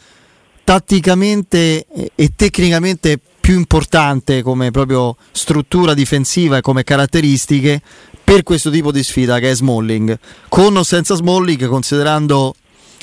tatticamente 0.69 1.87
e 2.15 2.33
tecnicamente 2.37 3.19
più 3.41 3.55
importante 3.55 4.43
come 4.43 4.71
proprio 4.71 5.17
struttura 5.33 5.95
difensiva 5.95 6.59
e 6.59 6.61
come 6.61 6.85
caratteristiche 6.85 7.81
per 8.23 8.43
questo 8.43 8.69
tipo 8.69 8.93
di 8.93 9.03
sfida 9.03 9.39
che 9.39 9.51
è 9.51 9.55
Smalling. 9.55 10.19
Con 10.51 10.77
o 10.77 10.83
senza 10.83 11.15
Smalling, 11.15 11.67
considerando 11.69 12.55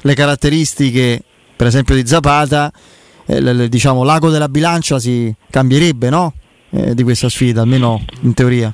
le 0.03 0.13
caratteristiche 0.13 1.23
per 1.55 1.65
esempio 1.65 1.95
di 1.95 2.05
Zapata, 2.05 2.71
eh, 3.25 3.41
l- 3.41 3.67
diciamo 3.67 4.03
l'ago 4.03 4.29
della 4.29 4.47
bilancia 4.47 4.99
si 4.99 5.33
cambierebbe 5.49 6.11
no? 6.11 6.33
eh, 6.69 6.93
di 6.93 7.01
questa 7.01 7.29
sfida, 7.29 7.61
almeno 7.61 7.99
in 8.21 8.35
teoria. 8.35 8.71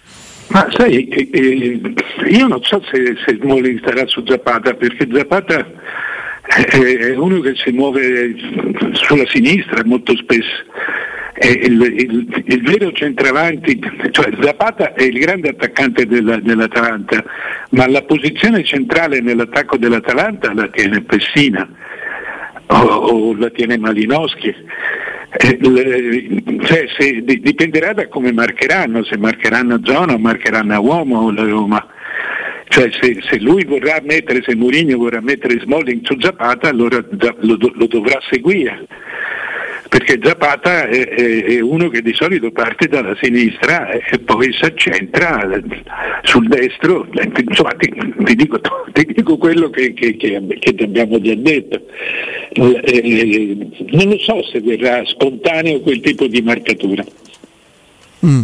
Ma 0.48 0.68
sai, 0.70 1.08
eh, 1.08 1.30
eh 1.32 1.82
io 2.30 2.46
non 2.46 2.62
so 2.62 2.84
se, 2.92 3.16
se 3.26 3.38
Smalling 3.42 3.80
starà 3.80 4.06
su 4.08 4.22
Zapata, 4.28 4.74
perché 4.74 5.08
Zapata 5.10 5.66
è 6.42 7.16
uno 7.16 7.40
che 7.40 7.54
si 7.56 7.72
muove 7.72 8.36
sulla 8.94 9.26
sinistra 9.28 9.84
molto 9.86 10.16
spesso 10.16 10.64
il, 11.48 11.82
il, 11.82 12.44
il, 12.46 12.62
vero 12.62 12.92
centravanti, 12.92 13.80
cioè 14.12 14.30
Zapata 14.42 14.94
è 14.94 15.04
il 15.04 15.18
grande 15.20 15.50
attaccante 15.50 16.06
della, 16.06 16.38
dell'Atalanta, 16.38 17.24
ma 17.72 17.88
la 17.88 18.04
posizione 18.04 18.64
centrale 18.64 19.22
nell'attacco 19.22 19.78
dell'Atalanta 19.78 20.54
la 20.54 20.68
tiene 20.68 21.02
Pessina 21.02 21.68
o, 22.68 22.76
o 22.76 23.36
la 23.36 23.50
tiene 23.50 23.78
Malinowski. 23.78 24.54
Eh, 25.34 25.60
cioè, 26.64 26.86
se, 26.98 27.24
dipenderà 27.24 27.94
da 27.94 28.08
come 28.08 28.34
marcheranno, 28.34 29.04
se 29.04 29.18
marcheranno 29.18 29.76
a 29.76 29.82
zona 29.84 30.14
o 30.14 30.18
marcheranno 30.20 30.74
a 30.74 30.80
uomo 30.80 31.32
la 31.32 31.44
Roma. 31.44 31.88
Cioè 32.72 32.90
se, 33.02 33.18
se, 33.22 33.38
lui 33.40 33.66
vorrà 33.66 34.00
mettere, 34.02 34.42
se 34.46 34.56
Mourinho 34.56 34.98
vorrà 34.98 35.20
mettere 35.20 35.60
Smalling 35.60 36.06
su 36.06 36.16
Zapata, 36.20 36.70
allora 36.70 37.04
lo, 37.40 37.58
lo 37.60 37.88
dovrà 37.88 38.18
seguire 38.30 38.88
perché 39.92 40.22
Zapata 40.24 40.88
è, 40.88 41.06
è, 41.06 41.44
è, 41.44 41.60
uno 41.60 41.90
che 41.90 42.02
di 42.02 42.14
solito 42.14 42.50
parte 42.52 42.88
dalla 42.88 43.14
sinistra 43.22 43.90
e 43.90 44.20
poi 44.20 44.54
si 44.54 44.64
accentra 44.64 45.46
sul 46.22 46.48
destro, 46.48 47.06
insomma 47.46 47.72
ti, 47.72 47.94
ti, 48.24 48.36
dico, 48.36 48.62
ti 48.94 49.06
dico, 49.14 49.36
quello 49.36 49.70
che, 49.70 49.92
che, 49.92 50.16
che, 50.16 50.42
che 50.60 50.76
abbiamo 50.82 51.20
già 51.20 51.36
detto. 51.36 51.82
Eh, 52.54 53.68
non 53.90 54.08
lo 54.08 54.18
so 54.18 54.42
se 54.44 54.62
verrà 54.62 55.04
spontaneo 55.04 55.82
quel 55.82 56.00
tipo 56.00 56.26
di 56.26 56.42
marcatura. 56.42 57.04
Mm. 58.26 58.42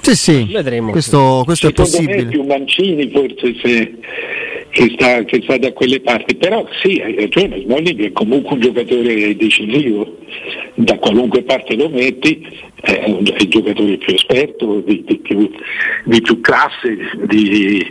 Sì, 0.00 0.14
sì, 0.14 0.48
vedremo. 0.52 0.90
Questo, 0.90 1.42
questo 1.44 1.68
è 1.68 1.72
possibile. 1.72 2.24
Me 2.24 2.28
più 2.30 2.42
Mancini 2.44 3.10
forse 3.10 3.54
se 3.62 3.94
che 4.74 4.90
sta, 4.94 5.22
che 5.22 5.40
sta, 5.44 5.56
da 5.56 5.72
quelle 5.72 6.00
parti, 6.00 6.34
però 6.34 6.66
sì, 6.82 7.00
hai 7.00 7.14
ragione, 7.14 7.60
Smalling 7.60 8.06
è 8.06 8.12
comunque 8.12 8.54
un 8.54 8.60
giocatore 8.60 9.36
decisivo, 9.36 10.16
da 10.74 10.98
qualunque 10.98 11.44
parte 11.44 11.76
lo 11.76 11.88
metti 11.88 12.44
è, 12.80 13.04
il 13.06 13.48
giocatore 13.48 13.96
più 13.98 14.14
esperto, 14.14 14.80
di, 14.84 15.04
di, 15.06 15.16
più, 15.18 15.48
di 16.04 16.20
più, 16.20 16.40
classe, 16.40 16.96
di, 17.28 17.86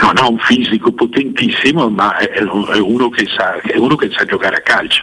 non 0.00 0.16
ha 0.16 0.28
un 0.28 0.38
fisico 0.38 0.92
potentissimo, 0.92 1.88
ma 1.88 2.16
è, 2.16 2.28
è, 2.28 2.42
uno 2.78 3.10
sa, 3.36 3.60
è 3.60 3.76
uno 3.76 3.96
che 3.96 4.08
sa 4.12 4.24
giocare 4.24 4.56
a 4.56 4.60
calcio 4.60 5.02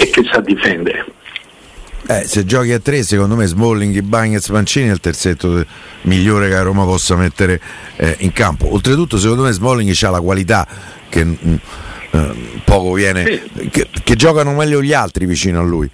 e 0.00 0.10
che 0.10 0.24
sa 0.32 0.40
difendere. 0.40 1.04
Eh, 2.06 2.24
se 2.26 2.44
giochi 2.44 2.72
a 2.72 2.78
tre, 2.78 3.02
secondo 3.02 3.36
me 3.36 3.46
Smalling, 3.46 4.00
Bagnets, 4.00 4.48
Mancini 4.48 4.88
è 4.88 4.92
il 4.92 5.00
terzetto 5.00 5.64
migliore 6.02 6.48
che 6.48 6.54
la 6.54 6.62
Roma 6.62 6.84
possa 6.84 7.16
mettere 7.16 7.60
eh, 7.96 8.16
in 8.20 8.32
campo. 8.32 8.72
Oltretutto, 8.72 9.18
secondo 9.18 9.42
me 9.42 9.52
Smalling 9.52 9.94
ha 10.00 10.10
la 10.10 10.20
qualità 10.20 10.66
che 11.08 11.24
mh, 11.24 11.38
mm, 11.46 11.54
eh, 12.12 12.60
poco 12.64 12.92
viene, 12.92 13.42
che, 13.70 13.88
che, 14.02 14.16
giocano 14.16 14.54
meglio 14.54 14.82
gli 14.82 14.92
altri 14.92 15.26
vicino 15.26 15.60
a 15.60 15.62
lui. 15.62 15.90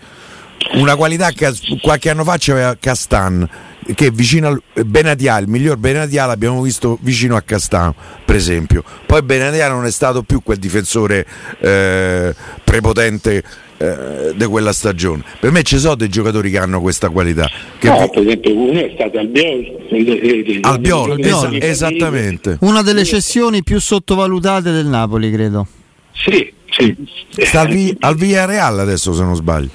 Una 0.74 0.94
qualità 0.94 1.30
che 1.30 1.52
qualche 1.82 2.10
anno 2.10 2.22
fa 2.22 2.36
c'aveva 2.38 2.76
Castan, 2.78 3.48
che 3.94 4.10
vicino 4.10 4.48
a 4.48 4.84
Benatia, 4.84 5.38
il 5.38 5.48
miglior 5.48 5.76
Benatia 5.76 6.26
l'abbiamo 6.26 6.62
visto 6.62 6.98
vicino 7.02 7.36
a 7.36 7.42
Castan, 7.42 7.92
per 8.24 8.36
esempio. 8.36 8.82
Poi 9.04 9.22
Benatia 9.22 9.68
non 9.68 9.84
è 9.84 9.90
stato 9.90 10.22
più 10.22 10.42
quel 10.42 10.58
difensore 10.58 11.26
eh, 11.58 12.34
prepotente 12.62 13.42
eh, 13.78 14.32
di 14.34 14.44
quella 14.46 14.72
stagione. 14.72 15.22
Per 15.40 15.50
me 15.50 15.62
ci 15.62 15.78
sono 15.78 15.94
dei 15.94 16.08
giocatori 16.08 16.50
che 16.50 16.58
hanno 16.58 16.80
questa 16.80 17.08
qualità. 17.08 17.48
Che 17.78 17.88
no, 17.88 18.08
per 18.08 18.22
esempio 18.22 18.56
uno 18.56 18.78
è 18.78 18.92
stato 18.94 19.18
Albiol. 19.18 20.60
Albiol, 20.62 21.10
Albiol 21.10 21.58
esattamente. 21.60 22.58
Una 22.60 22.82
delle 22.82 23.04
cessioni 23.04 23.62
più 23.62 23.80
sottovalutate 23.80 24.70
del 24.70 24.86
Napoli, 24.86 25.30
credo. 25.32 25.66
Sì, 26.12 26.52
sì. 26.70 26.94
Sta 27.30 27.60
al, 27.60 27.68
vi- 27.68 27.96
al 28.00 28.16
Villarreal 28.16 28.78
adesso 28.78 29.12
se 29.12 29.22
non 29.22 29.34
sbaglio. 29.34 29.70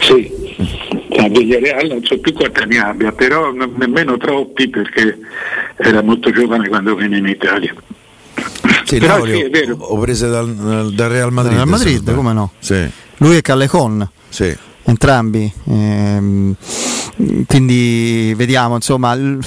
Sì, 0.00 0.30
a 1.16 1.28
Villarreal 1.28 1.86
non 1.88 2.04
so 2.04 2.18
più 2.18 2.32
quanti 2.32 2.60
anni 2.60 2.78
abbia, 2.78 3.12
però 3.12 3.50
nemmeno 3.52 4.16
troppi 4.18 4.68
perché 4.68 5.18
era 5.76 6.02
molto 6.02 6.30
giovane 6.30 6.68
quando 6.68 6.94
venne 6.94 7.18
in 7.18 7.26
Italia. 7.26 7.74
Sì, 8.84 8.98
Però 8.98 9.24
sì, 9.24 9.40
è 9.40 9.50
vero. 9.50 9.76
Ho 9.78 9.98
preso 9.98 10.28
dal, 10.28 10.92
dal 10.92 11.10
Real 11.10 11.32
Madrid. 11.32 11.54
Real 11.54 11.66
Madrid, 11.66 12.14
come 12.14 12.32
no? 12.32 12.52
Sì. 12.60 12.88
Lui 13.18 13.36
è 13.36 13.40
Callecon. 13.40 14.08
Sì. 14.28 14.56
Entrambi. 14.84 15.52
Ehm, 15.64 16.54
quindi 17.46 18.34
vediamo, 18.36 18.74
insomma, 18.74 19.14
l- 19.14 19.40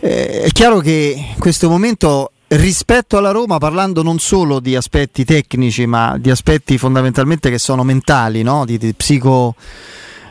eh, 0.00 0.42
è 0.42 0.48
chiaro 0.50 0.78
che 0.78 1.14
in 1.34 1.38
questo 1.40 1.68
momento 1.68 2.32
rispetto 2.48 3.18
alla 3.18 3.30
Roma, 3.30 3.58
parlando 3.58 4.02
non 4.02 4.18
solo 4.18 4.60
di 4.60 4.74
aspetti 4.74 5.24
tecnici, 5.24 5.86
ma 5.86 6.16
di 6.18 6.30
aspetti 6.30 6.78
fondamentalmente 6.78 7.50
che 7.50 7.58
sono 7.58 7.84
mentali, 7.84 8.42
no? 8.42 8.64
di, 8.64 8.78
di 8.78 8.94
psico, 8.94 9.54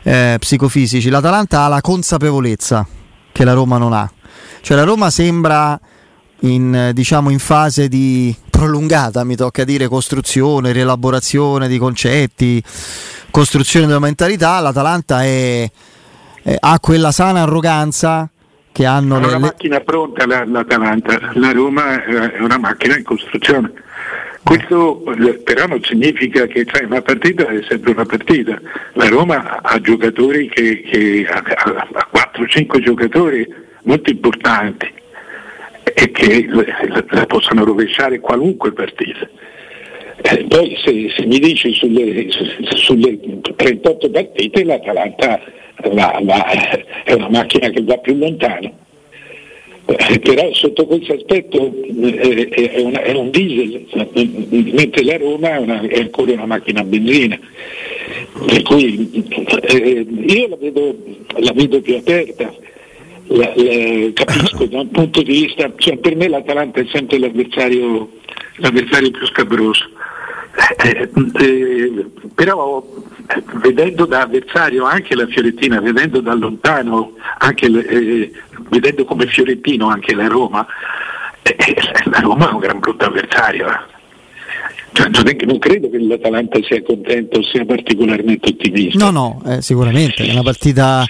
eh, 0.03 0.37
psicofisici, 0.39 1.09
l'Atalanta 1.09 1.61
ha 1.61 1.67
la 1.67 1.81
consapevolezza 1.81 2.87
che 3.31 3.43
la 3.43 3.53
Roma 3.53 3.77
non 3.77 3.93
ha. 3.93 4.11
Cioè 4.61 4.75
la 4.75 4.83
Roma 4.83 5.09
sembra 5.09 5.79
in, 6.41 6.91
diciamo, 6.93 7.29
in 7.29 7.39
fase 7.39 7.87
di 7.87 8.35
prolungata, 8.49 9.23
mi 9.23 9.35
tocca 9.35 9.63
dire, 9.63 9.87
costruzione, 9.87 10.71
rielaborazione 10.71 11.67
di 11.67 11.77
concetti, 11.77 12.61
costruzione 13.31 13.87
della 13.87 13.99
mentalità, 13.99 14.59
l'Atalanta 14.59 15.23
è, 15.23 15.69
è, 16.43 16.55
ha 16.59 16.79
quella 16.79 17.11
sana 17.11 17.41
arroganza 17.41 18.29
che 18.71 18.85
hanno... 18.85 19.15
È 19.15 19.19
una 19.19 19.27
le... 19.27 19.37
macchina 19.39 19.79
pronta 19.79 20.25
l'Atalanta, 20.25 21.31
la 21.33 21.51
Roma 21.51 22.03
è 22.03 22.39
una 22.39 22.57
macchina 22.57 22.97
in 22.97 23.03
costruzione. 23.03 23.71
Questo 24.43 25.03
però 25.43 25.67
non 25.67 25.83
significa 25.83 26.45
che 26.45 26.63
cioè, 26.65 26.85
una 26.85 27.01
partita 27.01 27.47
è 27.47 27.59
sempre 27.67 27.91
una 27.91 28.05
partita. 28.05 28.57
La 28.93 29.09
Roma 29.09 29.61
ha 29.61 29.81
giocatori 29.81 30.47
che, 30.47 30.83
che 30.83 31.27
ha, 31.29 31.43
ha 31.43 32.07
4-5 32.33 32.79
giocatori 32.79 33.45
molto 33.83 34.09
importanti 34.09 34.89
e 35.99 36.11
che 36.11 36.47
la 37.09 37.25
possano 37.25 37.65
rovesciare 37.65 38.19
qualunque 38.19 38.71
partita. 38.71 39.27
Eh, 40.21 40.45
poi 40.47 40.77
se, 40.83 41.11
se, 41.15 41.25
mi 41.25 41.39
dici 41.39 41.73
sulle, 41.73 42.27
sulle, 42.75 43.17
38 43.55 44.09
partite 44.11 44.63
l'Atalanta 44.63 45.41
va, 45.91 46.19
va, 46.21 46.45
è 47.03 47.13
una 47.13 47.29
macchina 47.29 47.69
che 47.69 47.81
va 47.81 47.97
più 47.97 48.15
lontano. 48.15 48.71
Eh, 49.87 50.19
però 50.19 50.53
sotto 50.53 50.85
questo 50.85 51.13
aspetto 51.13 51.73
eh, 51.83 52.47
è, 52.47 52.81
una, 52.81 53.01
è, 53.01 53.13
un 53.13 53.31
diesel, 53.31 53.87
mentre 54.73 55.03
la 55.03 55.17
Roma 55.17 55.55
è, 55.55 55.57
una, 55.57 55.81
è, 55.81 55.99
ancora 55.99 56.33
una 56.33 56.45
macchina 56.45 56.81
a 56.81 56.83
benzina. 56.83 57.39
Per 58.45 58.61
cui 58.61 59.25
eh, 59.61 60.05
io 60.27 60.47
la 60.47 60.57
vedo, 60.57 60.95
la 61.37 61.53
vedo 61.53 61.81
più 61.81 61.95
aperta 61.95 62.53
la, 63.27 63.51
la, 63.55 64.11
capisco 64.13 64.65
da 64.65 64.79
un 64.81 64.91
punto 64.91 65.21
di 65.21 65.41
vista, 65.43 65.71
cioè 65.77 65.97
per 65.97 66.15
me 66.15 66.27
l'Atalanta 66.27 66.81
è 66.81 66.85
sempre 66.91 67.19
l'avversario, 67.19 68.09
l'avversario 68.57 69.11
più 69.11 69.25
scabroso. 69.25 69.89
Eh, 70.83 71.09
eh, 71.39 72.05
però 72.33 72.83
eh, 73.27 73.43
vedendo 73.61 74.05
da 74.05 74.21
avversario 74.21 74.85
anche 74.85 75.15
la 75.15 75.27
Fiorentina, 75.27 75.79
vedendo 75.79 76.19
da 76.19 76.33
lontano, 76.33 77.13
anche, 77.37 77.67
eh, 77.67 78.31
vedendo 78.69 79.05
come 79.05 79.27
Fiorentino 79.27 79.87
anche 79.87 80.15
la 80.15 80.27
Roma, 80.27 80.65
eh, 81.43 81.75
la 82.05 82.19
Roma 82.19 82.49
è 82.49 82.53
un 82.53 82.59
gran 82.59 82.79
brutto 82.79 83.05
avversario. 83.05 83.95
Eh. 84.97 85.03
Cioè, 85.03 85.09
non, 85.09 85.23
che, 85.35 85.45
non, 85.45 85.59
credo 85.59 85.89
che 85.89 85.99
l'Atalanta 85.99 86.59
sia 86.63 86.81
contento 86.81 87.43
sia 87.43 87.63
particolarmente 87.65 88.49
ottimista. 88.49 88.97
No, 88.97 89.11
no, 89.11 89.41
eh, 89.45 89.61
sicuramente 89.61 90.25
è 90.25 90.31
una 90.31 90.41
partita 90.41 91.05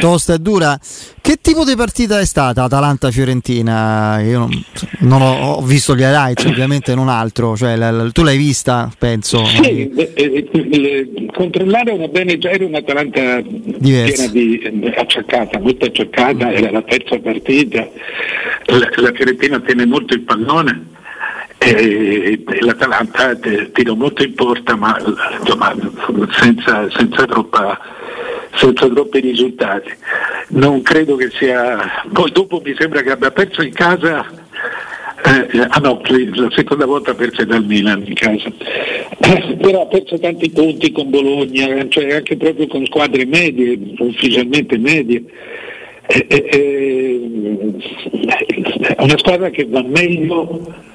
tosta 0.00 0.34
e 0.34 0.38
dura. 0.38 0.78
Che 1.20 1.36
tipo 1.40 1.64
di 1.64 1.76
partita 1.76 2.18
è 2.18 2.24
stata 2.24 2.64
Atalanta-Fiorentina? 2.64 4.20
Io 4.22 4.38
non, 4.38 4.64
non 5.00 5.22
ho, 5.22 5.56
ho, 5.56 5.62
visto 5.62 5.94
gli 5.94 6.00
highlights, 6.00 6.46
ovviamente 6.46 6.94
non 6.94 7.08
altro. 7.08 7.56
Cioè, 7.56 7.76
la, 7.76 7.90
la, 7.90 8.10
tu 8.10 8.22
l'hai 8.22 8.38
vista, 8.38 8.90
penso. 8.98 9.44
Sì, 9.44 9.90
eh, 9.90 10.12
eh, 10.14 11.26
controllare 11.32 11.92
una 11.92 12.08
bene 12.08 12.38
già 12.38 12.50
era 12.50 12.64
un'Atalanta 12.64 13.40
Diverso. 13.42 14.30
piena 14.30 14.32
di 14.32 14.58
eh, 14.58 14.94
acciaccata, 14.96 15.60
molto 15.60 15.84
acciaccata, 15.84 16.52
era 16.52 16.70
la 16.70 16.82
terza 16.82 17.18
partita. 17.18 17.88
La, 18.66 18.88
la 18.96 19.12
Fiorentina 19.12 19.60
tiene 19.60 19.86
molto 19.86 20.14
il 20.14 20.22
pallone 20.22 20.96
e 21.58 22.44
l'Atalanta 22.60 23.34
tira 23.34 23.92
molto 23.94 24.22
in 24.22 24.34
porta 24.34 24.76
ma 24.76 24.96
insomma, 25.40 25.74
senza, 26.30 26.88
senza, 26.90 27.26
troppa, 27.26 27.78
senza, 28.54 28.88
troppi 28.88 29.20
risultati. 29.20 29.90
Non 30.48 30.82
credo 30.82 31.16
che 31.16 31.30
sia. 31.30 32.04
Poi 32.12 32.30
dopo 32.30 32.62
mi 32.64 32.74
sembra 32.78 33.02
che 33.02 33.10
abbia 33.10 33.32
perso 33.32 33.62
in 33.62 33.72
casa. 33.72 34.24
Eh, 35.24 35.66
ah 35.68 35.80
no, 35.80 36.00
la 36.06 36.48
seconda 36.54 36.86
volta 36.86 37.10
ha 37.10 37.14
perso 37.14 37.44
dal 37.44 37.64
Milan 37.64 38.04
in 38.06 38.14
casa. 38.14 38.50
Eh, 39.18 39.56
però 39.60 39.82
ha 39.82 39.86
perso 39.86 40.16
tanti 40.18 40.48
punti 40.50 40.92
con 40.92 41.10
Bologna, 41.10 41.86
cioè 41.88 42.14
anche 42.14 42.36
proprio 42.36 42.68
con 42.68 42.86
squadre 42.86 43.26
medie, 43.26 43.76
ufficialmente 43.98 44.78
medie. 44.78 45.24
È 46.06 47.18
una 49.00 49.18
squadra 49.18 49.50
che 49.50 49.66
va 49.68 49.82
meglio 49.82 50.86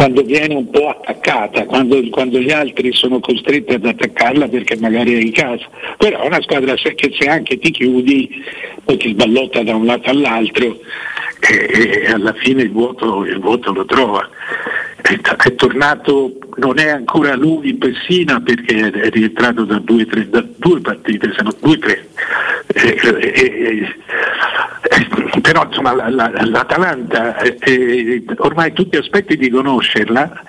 quando 0.00 0.22
viene 0.22 0.54
un 0.54 0.70
po' 0.70 0.88
attaccata, 0.88 1.66
quando, 1.66 2.00
quando, 2.08 2.38
gli 2.38 2.50
altri 2.50 2.90
sono 2.90 3.20
costretti 3.20 3.74
ad 3.74 3.84
attaccarla 3.84 4.48
perché 4.48 4.78
magari 4.78 5.12
è 5.12 5.20
in 5.20 5.32
casa. 5.32 5.66
Però 5.98 6.22
è 6.22 6.26
una 6.26 6.40
squadra 6.40 6.72
che 6.72 7.14
se 7.18 7.28
anche 7.28 7.58
ti 7.58 7.70
chiudi, 7.70 8.42
poi 8.82 8.96
ti 8.96 9.10
sballotta 9.10 9.62
da 9.62 9.74
un 9.74 9.84
lato 9.84 10.08
all'altro 10.08 10.80
e, 11.40 12.02
e 12.06 12.10
alla 12.12 12.32
fine 12.32 12.62
il 12.62 12.70
vuoto, 12.70 13.26
il 13.26 13.38
vuoto 13.40 13.74
lo 13.74 13.84
trova. 13.84 14.26
È, 15.02 15.20
è, 15.20 15.54
tornato, 15.54 16.32
non 16.56 16.78
è 16.78 16.88
ancora 16.88 17.36
lui 17.36 17.68
in 17.68 17.76
Pessina 17.76 18.40
perché 18.40 18.90
è 18.90 19.10
rientrato 19.10 19.66
da 19.66 19.80
due, 19.80 20.06
tre, 20.06 20.26
da 20.30 20.42
due 20.56 20.80
partite, 20.80 21.30
se 21.36 21.42
no 21.42 21.54
due 21.60 21.78
tre. 21.78 22.08
Eh, 22.72 22.98
eh, 23.02 23.94
però 25.50 25.66
insomma 25.66 25.92
la, 25.92 26.08
la, 26.08 26.30
l'Atalanta 26.44 27.34
ormai 28.36 28.72
tutti 28.72 28.96
aspetti 28.96 29.36
di 29.36 29.50
conoscerla 29.50 30.42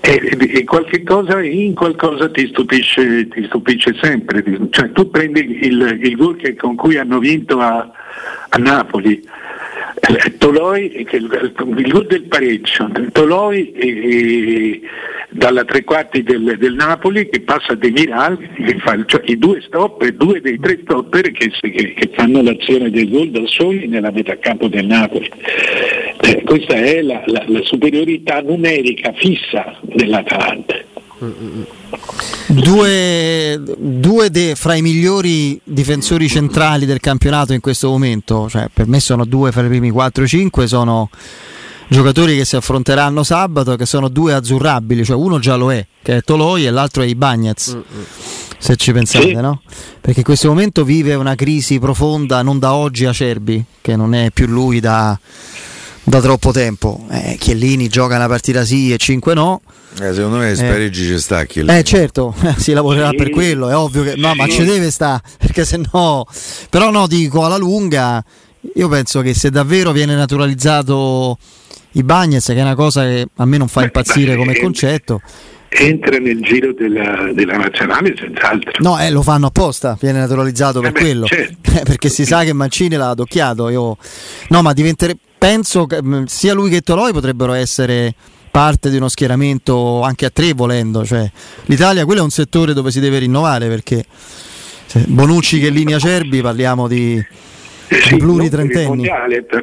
e, 0.00 0.64
qualche 0.64 1.02
cosa 1.02 1.42
in 1.42 1.74
qualcosa 1.74 2.30
ti 2.30 2.46
stupisce, 2.46 3.28
ti 3.28 3.44
stupisce 3.44 3.94
sempre. 4.00 4.42
Cioè, 4.70 4.92
tu 4.92 5.10
prendi 5.10 5.66
il, 5.66 5.98
il 6.00 6.16
gol 6.16 6.38
con 6.56 6.74
cui 6.74 6.96
hanno 6.96 7.18
vinto 7.18 7.60
a, 7.60 7.90
a 8.48 8.56
Napoli 8.56 9.20
eh, 9.20 9.43
Toloi, 10.38 11.06
il 11.12 11.88
gol 11.88 12.06
del 12.06 12.22
pareggio, 12.24 12.90
Toloi 13.12 13.72
eh, 13.72 14.80
dalla 15.30 15.64
tre 15.64 15.82
quarti 15.84 16.22
del, 16.22 16.56
del, 16.58 16.74
Napoli 16.74 17.28
che 17.28 17.40
passa 17.40 17.72
a 17.72 17.76
Demiral, 17.76 18.36
che 18.54 18.78
fa, 18.78 19.02
cioè, 19.06 19.22
i 19.26 19.38
due 19.38 19.60
stopper, 19.62 20.12
due 20.14 20.40
dei 20.40 20.58
tre 20.58 20.80
stopper 20.82 21.30
che, 21.32 21.50
che, 21.60 21.94
che, 21.94 22.10
fanno 22.12 22.42
l'azione 22.42 22.90
del 22.90 23.08
gol 23.08 23.30
da 23.30 23.46
soli 23.46 23.86
nella 23.86 24.10
metà 24.10 24.36
campo 24.38 24.68
del 24.68 24.86
Napoli. 24.86 25.30
Eh, 26.22 26.42
questa 26.44 26.74
è 26.74 27.00
la, 27.00 27.22
la, 27.26 27.44
la 27.46 27.62
superiorità 27.62 28.40
numerica 28.42 29.12
fissa 29.12 29.76
dell'Atalanta. 29.80 30.93
Due, 32.46 33.62
due 33.76 34.30
de, 34.30 34.54
fra 34.54 34.74
i 34.74 34.82
migliori 34.82 35.58
difensori 35.64 36.28
centrali 36.28 36.86
del 36.86 37.00
campionato 37.00 37.52
in 37.52 37.60
questo 37.60 37.88
momento, 37.88 38.48
cioè 38.48 38.68
per 38.72 38.86
me 38.86 39.00
sono 39.00 39.24
due 39.24 39.50
fra 39.50 39.62
i 39.62 39.68
primi 39.68 39.90
4-5, 39.90 40.64
sono 40.64 41.08
giocatori 41.88 42.36
che 42.36 42.44
si 42.44 42.56
affronteranno 42.56 43.22
sabato, 43.22 43.76
che 43.76 43.86
sono 43.86 44.08
due 44.08 44.34
azzurrabili, 44.34 45.04
cioè 45.04 45.16
uno 45.16 45.38
già 45.38 45.56
lo 45.56 45.72
è, 45.72 45.84
che 46.02 46.18
è 46.18 46.22
Toloi 46.22 46.66
e 46.66 46.70
l'altro 46.70 47.02
è 47.02 47.06
Ibagnez. 47.06 47.78
Se 48.58 48.76
ci 48.76 48.92
pensate, 48.92 49.28
sì. 49.28 49.34
no? 49.34 49.60
Perché 50.00 50.20
in 50.20 50.24
questo 50.24 50.48
momento 50.48 50.84
vive 50.84 51.14
una 51.14 51.34
crisi 51.34 51.78
profonda, 51.78 52.42
non 52.42 52.58
da 52.58 52.74
oggi 52.74 53.04
a 53.04 53.12
Cerbi, 53.12 53.62
che 53.80 53.96
non 53.96 54.14
è 54.14 54.30
più 54.30 54.46
lui 54.46 54.80
da, 54.80 55.18
da 56.04 56.20
troppo 56.20 56.52
tempo. 56.52 57.06
Eh, 57.10 57.36
Chiellini 57.38 57.88
gioca 57.88 58.16
una 58.16 58.28
partita 58.28 58.64
sì 58.64 58.92
e 58.92 58.98
5 58.98 59.34
no. 59.34 59.62
Eh, 60.00 60.12
secondo 60.12 60.38
me 60.38 60.54
spareggi 60.54 61.04
ci 61.04 61.18
sta 61.18 61.44
Chiellini. 61.44 61.78
Eh 61.78 61.82
certo, 61.82 62.34
si 62.56 62.72
lavorerà 62.72 63.10
sì. 63.10 63.16
per 63.16 63.30
quello, 63.30 63.68
è 63.68 63.76
ovvio 63.76 64.02
che 64.02 64.14
no, 64.16 64.34
ma 64.34 64.46
ci 64.46 64.64
deve 64.64 64.90
sta, 64.90 65.20
perché 65.38 65.64
se 65.64 65.80
no 65.92 66.26
però 66.68 66.90
no, 66.90 67.06
dico 67.06 67.44
alla 67.44 67.56
lunga 67.56 68.22
io 68.74 68.88
penso 68.88 69.20
che 69.20 69.34
se 69.34 69.50
davvero 69.50 69.92
viene 69.92 70.14
naturalizzato 70.14 71.38
i 71.92 72.02
Bagnets, 72.02 72.46
che 72.46 72.56
è 72.56 72.62
una 72.62 72.74
cosa 72.74 73.02
che 73.02 73.26
a 73.36 73.44
me 73.44 73.56
non 73.56 73.68
fa 73.68 73.82
impazzire 73.84 74.36
come 74.36 74.58
concetto, 74.58 75.20
entra 75.76 76.18
nel 76.18 76.40
giro 76.40 76.72
della, 76.72 77.30
della 77.32 77.56
nazionale 77.56 78.14
senz'altro. 78.16 78.72
No, 78.78 78.98
eh, 79.00 79.10
lo 79.10 79.22
fanno 79.22 79.46
apposta, 79.46 79.96
viene 80.00 80.18
naturalizzato 80.20 80.80
per 80.80 80.90
eh 80.90 80.92
beh, 80.92 81.00
quello. 81.00 81.26
Certo. 81.26 81.62
Eh, 81.74 81.82
perché 81.82 82.08
si 82.08 82.24
sa 82.24 82.44
che 82.44 82.52
Mancini 82.52 82.94
l'ha 82.94 83.08
adocchiato. 83.08 83.68
Io... 83.68 83.96
No, 84.50 84.62
ma 84.62 84.72
diventere... 84.72 85.16
penso 85.44 85.84
che 85.84 86.02
mm, 86.02 86.24
sia 86.24 86.54
lui 86.54 86.70
che 86.70 86.80
Toloi 86.80 87.12
potrebbero 87.12 87.52
essere 87.52 88.14
parte 88.50 88.88
di 88.88 88.96
uno 88.96 89.08
schieramento 89.08 90.00
anche 90.00 90.24
a 90.24 90.30
tre 90.30 90.54
volendo. 90.54 91.04
Cioè, 91.04 91.30
L'Italia, 91.66 92.06
quello 92.06 92.20
è 92.20 92.24
un 92.24 92.30
settore 92.30 92.72
dove 92.72 92.90
si 92.90 92.98
deve 92.98 93.18
rinnovare 93.18 93.68
perché 93.68 94.06
Bonucci 95.06 95.60
che 95.60 95.68
linea 95.68 95.98
Cerbi 95.98 96.40
parliamo 96.40 96.88
di 96.88 97.22
sì, 97.88 98.16
pluritrentenni. 98.16 99.06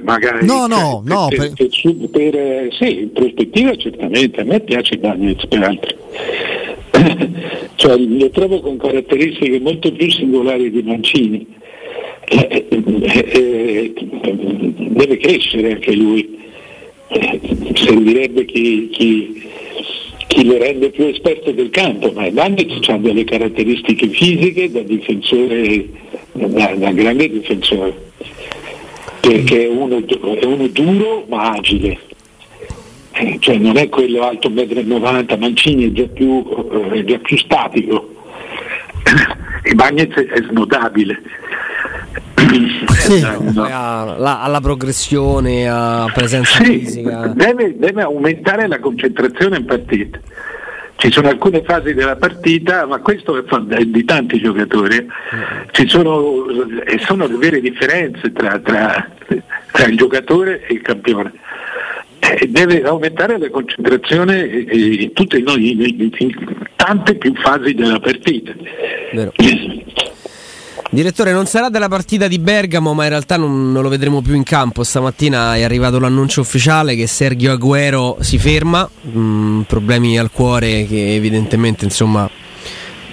Magari, 0.04 0.46
no, 0.46 0.68
no, 0.68 1.02
per, 1.04 1.14
no. 1.16 1.28
Per, 1.30 1.54
per, 1.54 2.10
per, 2.12 2.74
sì, 2.78 3.00
in 3.00 3.12
prospettiva 3.12 3.76
certamente, 3.76 4.42
a 4.42 4.44
me 4.44 4.60
piace 4.60 4.98
Bagnets 4.98 5.48
peraltro. 5.48 5.98
cioè, 7.74 7.98
lo 7.98 8.30
trovo 8.30 8.60
con 8.60 8.78
caratteristiche 8.78 9.60
molto 9.60 9.92
più 9.92 10.12
singolari 10.12 10.70
di 10.70 10.84
Mancini. 10.84 11.60
Eh, 12.34 12.66
eh, 12.70 12.80
eh, 13.32 13.94
deve 13.94 15.18
crescere 15.18 15.74
anche 15.74 15.94
lui, 15.94 16.40
servirebbe 17.74 18.46
chi, 18.46 18.90
chi, 18.90 19.50
chi, 20.28 20.46
lo 20.46 20.58
rende 20.58 20.92
più 20.92 21.06
esperto 21.06 21.52
del 21.52 21.70
campo, 21.70 22.12
ma 22.14 22.30
Bagnets 22.30 22.88
ha 22.88 22.98
delle 22.98 23.26
caratteristiche 23.26 24.08
fisiche 24.08 24.72
da 24.72 24.82
difensore, 24.82 25.86
da, 26.32 26.74
da 26.76 26.92
grande 26.92 27.30
difensore 27.30 28.10
perché 29.22 29.66
è 29.66 29.68
uno, 29.68 30.04
è 30.06 30.46
uno 30.46 30.68
duro 30.68 31.26
ma 31.28 31.52
agile. 31.52 31.98
Eh, 33.14 33.38
cioè 33.40 33.58
non 33.58 33.78
è 33.78 33.88
quello 33.90 34.24
alto 34.24 34.50
1,90 34.50 35.36
m, 35.36 35.40
Mancini 35.40 35.90
è 35.90 35.92
già 35.92 36.08
più, 36.08 36.44
eh, 36.72 37.00
è 37.00 37.04
già 37.04 37.18
più 37.20 37.38
statico. 37.38 38.16
E 39.64 39.76
Bagnez 39.76 40.12
è 40.16 40.42
snodabile. 40.50 41.22
Sì. 42.92 43.20
Eh, 43.20 43.72
alla, 43.72 44.42
alla, 44.42 44.60
progressione, 44.62 45.68
a 45.70 46.10
presenza 46.14 46.64
sì, 46.64 46.80
fisica. 46.80 47.28
Deve, 47.28 47.78
deve 47.78 48.02
aumentare 48.02 48.68
la 48.68 48.80
concentrazione 48.80 49.58
in 49.58 49.66
partita 49.66 50.20
ci 51.02 51.12
sono 51.12 51.30
alcune 51.30 51.64
fasi 51.64 51.96
della 51.96 52.16
partita, 52.16 52.86
ma 52.86 53.00
questo 53.00 53.36
è 53.36 53.84
di 53.86 54.06
tanti 54.06 54.40
giocatori, 54.40 55.08
ci 55.72 55.90
sono, 55.90 56.46
e 56.86 57.00
sono 57.00 57.26
le 57.26 57.38
vere 57.38 57.60
differenze 57.60 58.32
tra, 58.32 58.60
tra, 58.60 59.10
tra 59.72 59.86
il 59.88 59.98
giocatore 59.98 60.64
e 60.68 60.76
il 60.76 60.82
campione. 60.84 61.32
Eh, 62.20 62.48
deve 62.48 62.84
aumentare 62.84 63.40
la 63.40 63.50
concentrazione 63.50 64.42
in, 64.46 65.12
tutte, 65.14 65.40
in, 65.40 65.48
in, 65.48 66.12
in 66.16 66.56
tante 66.76 67.16
più 67.16 67.34
fasi 67.34 67.74
della 67.74 68.00
partita. 68.00 68.54
Vero. 69.12 69.32
Direttore, 70.94 71.32
non 71.32 71.46
sarà 71.46 71.70
della 71.70 71.88
partita 71.88 72.28
di 72.28 72.38
Bergamo, 72.38 72.94
ma 72.94 73.04
in 73.04 73.10
realtà 73.12 73.38
non, 73.38 73.72
non, 73.72 73.82
lo 73.82 73.88
vedremo 73.88 74.22
più 74.22 74.36
in 74.36 74.44
campo. 74.44 74.84
Stamattina 74.84 75.56
è 75.56 75.62
arrivato 75.64 76.00
l'annuncio 76.00 76.42
ufficiale 76.42 76.98
che 76.98 77.08
Sergio 77.08 77.52
Aguero 77.52 78.18
si 78.20 78.38
ferma, 78.38 78.90
mm, 79.08 79.62
problemi 79.62 80.20
al 80.20 80.32
cuore 80.32 80.86
che 80.86 81.16
evidentemente 81.16 81.86
insomma, 81.86 82.30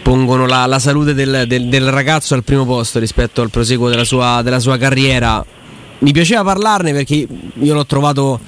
pongono 0.03 0.47
la, 0.47 0.67
la 0.67 0.81
salute 0.81 1.15
del, 1.15 1.45
del, 1.47 1.69
del, 1.69 1.89
ragazzo 1.89 2.35
al 2.35 2.43
primo 2.43 2.65
posto 2.65 2.99
rispetto 2.99 3.43
al 3.43 3.51
proseguo 3.51 3.89
della 3.89 4.03
sua, 4.03 4.43
della 4.43 4.59
sua 4.59 4.77
carriera. 4.77 5.45
Mi 6.01 6.11
piaceva 6.11 6.43
parlarne 6.43 6.93
perché 6.93 7.29
io 7.53 7.75
l'ho 7.75 7.87
trovato 7.87 8.41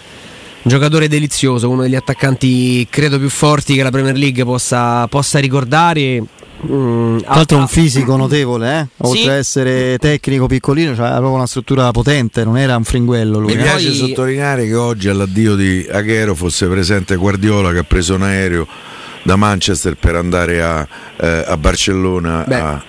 un 0.63 0.69
giocatore 0.69 1.07
delizioso, 1.07 1.71
uno 1.71 1.83
degli 1.83 1.95
attaccanti 1.95 2.85
credo 2.91 3.17
più 3.17 3.31
forti 3.31 3.77
che 3.77 3.85
la 3.85 3.91
Premier 3.91 4.17
League 4.17 4.43
possa, 4.45 5.07
possa 5.07 5.39
ricordare 5.39 6.21
Mm, 6.67 7.19
Tra 7.21 7.35
l'altro 7.37 7.57
è 7.57 7.61
un 7.61 7.69
fisico 7.69 8.17
notevole, 8.17 8.81
eh? 8.81 8.87
oltre 8.99 9.21
sì. 9.21 9.29
ad 9.29 9.35
essere 9.37 9.97
tecnico 9.99 10.47
piccolino, 10.47 10.95
cioè 10.95 11.09
proprio 11.09 11.33
una 11.33 11.47
struttura 11.47 11.91
potente, 11.91 12.45
non 12.45 12.59
era 12.59 12.77
un 12.77 12.85
fringuello 12.85 13.39
lui. 13.39 13.55
Mi 13.55 13.63
piace 13.63 13.87
poi... 13.89 13.97
sottolineare 13.97 14.67
che 14.67 14.75
oggi 14.75 15.09
all'addio 15.09 15.55
di 15.55 15.87
Aghero 15.91 16.35
fosse 16.35 16.67
presente 16.67 17.17
Guardiola 17.17 17.73
che 17.73 17.79
ha 17.79 17.85
preso 17.85 18.15
un 18.15 18.23
aereo 18.23 18.67
da 19.23 19.37
Manchester 19.37 19.97
per 19.97 20.17
andare 20.17 20.63
a, 20.63 20.87
eh, 21.17 21.45
a 21.47 21.57
Barcellona. 21.57 22.45
A... 22.45 22.83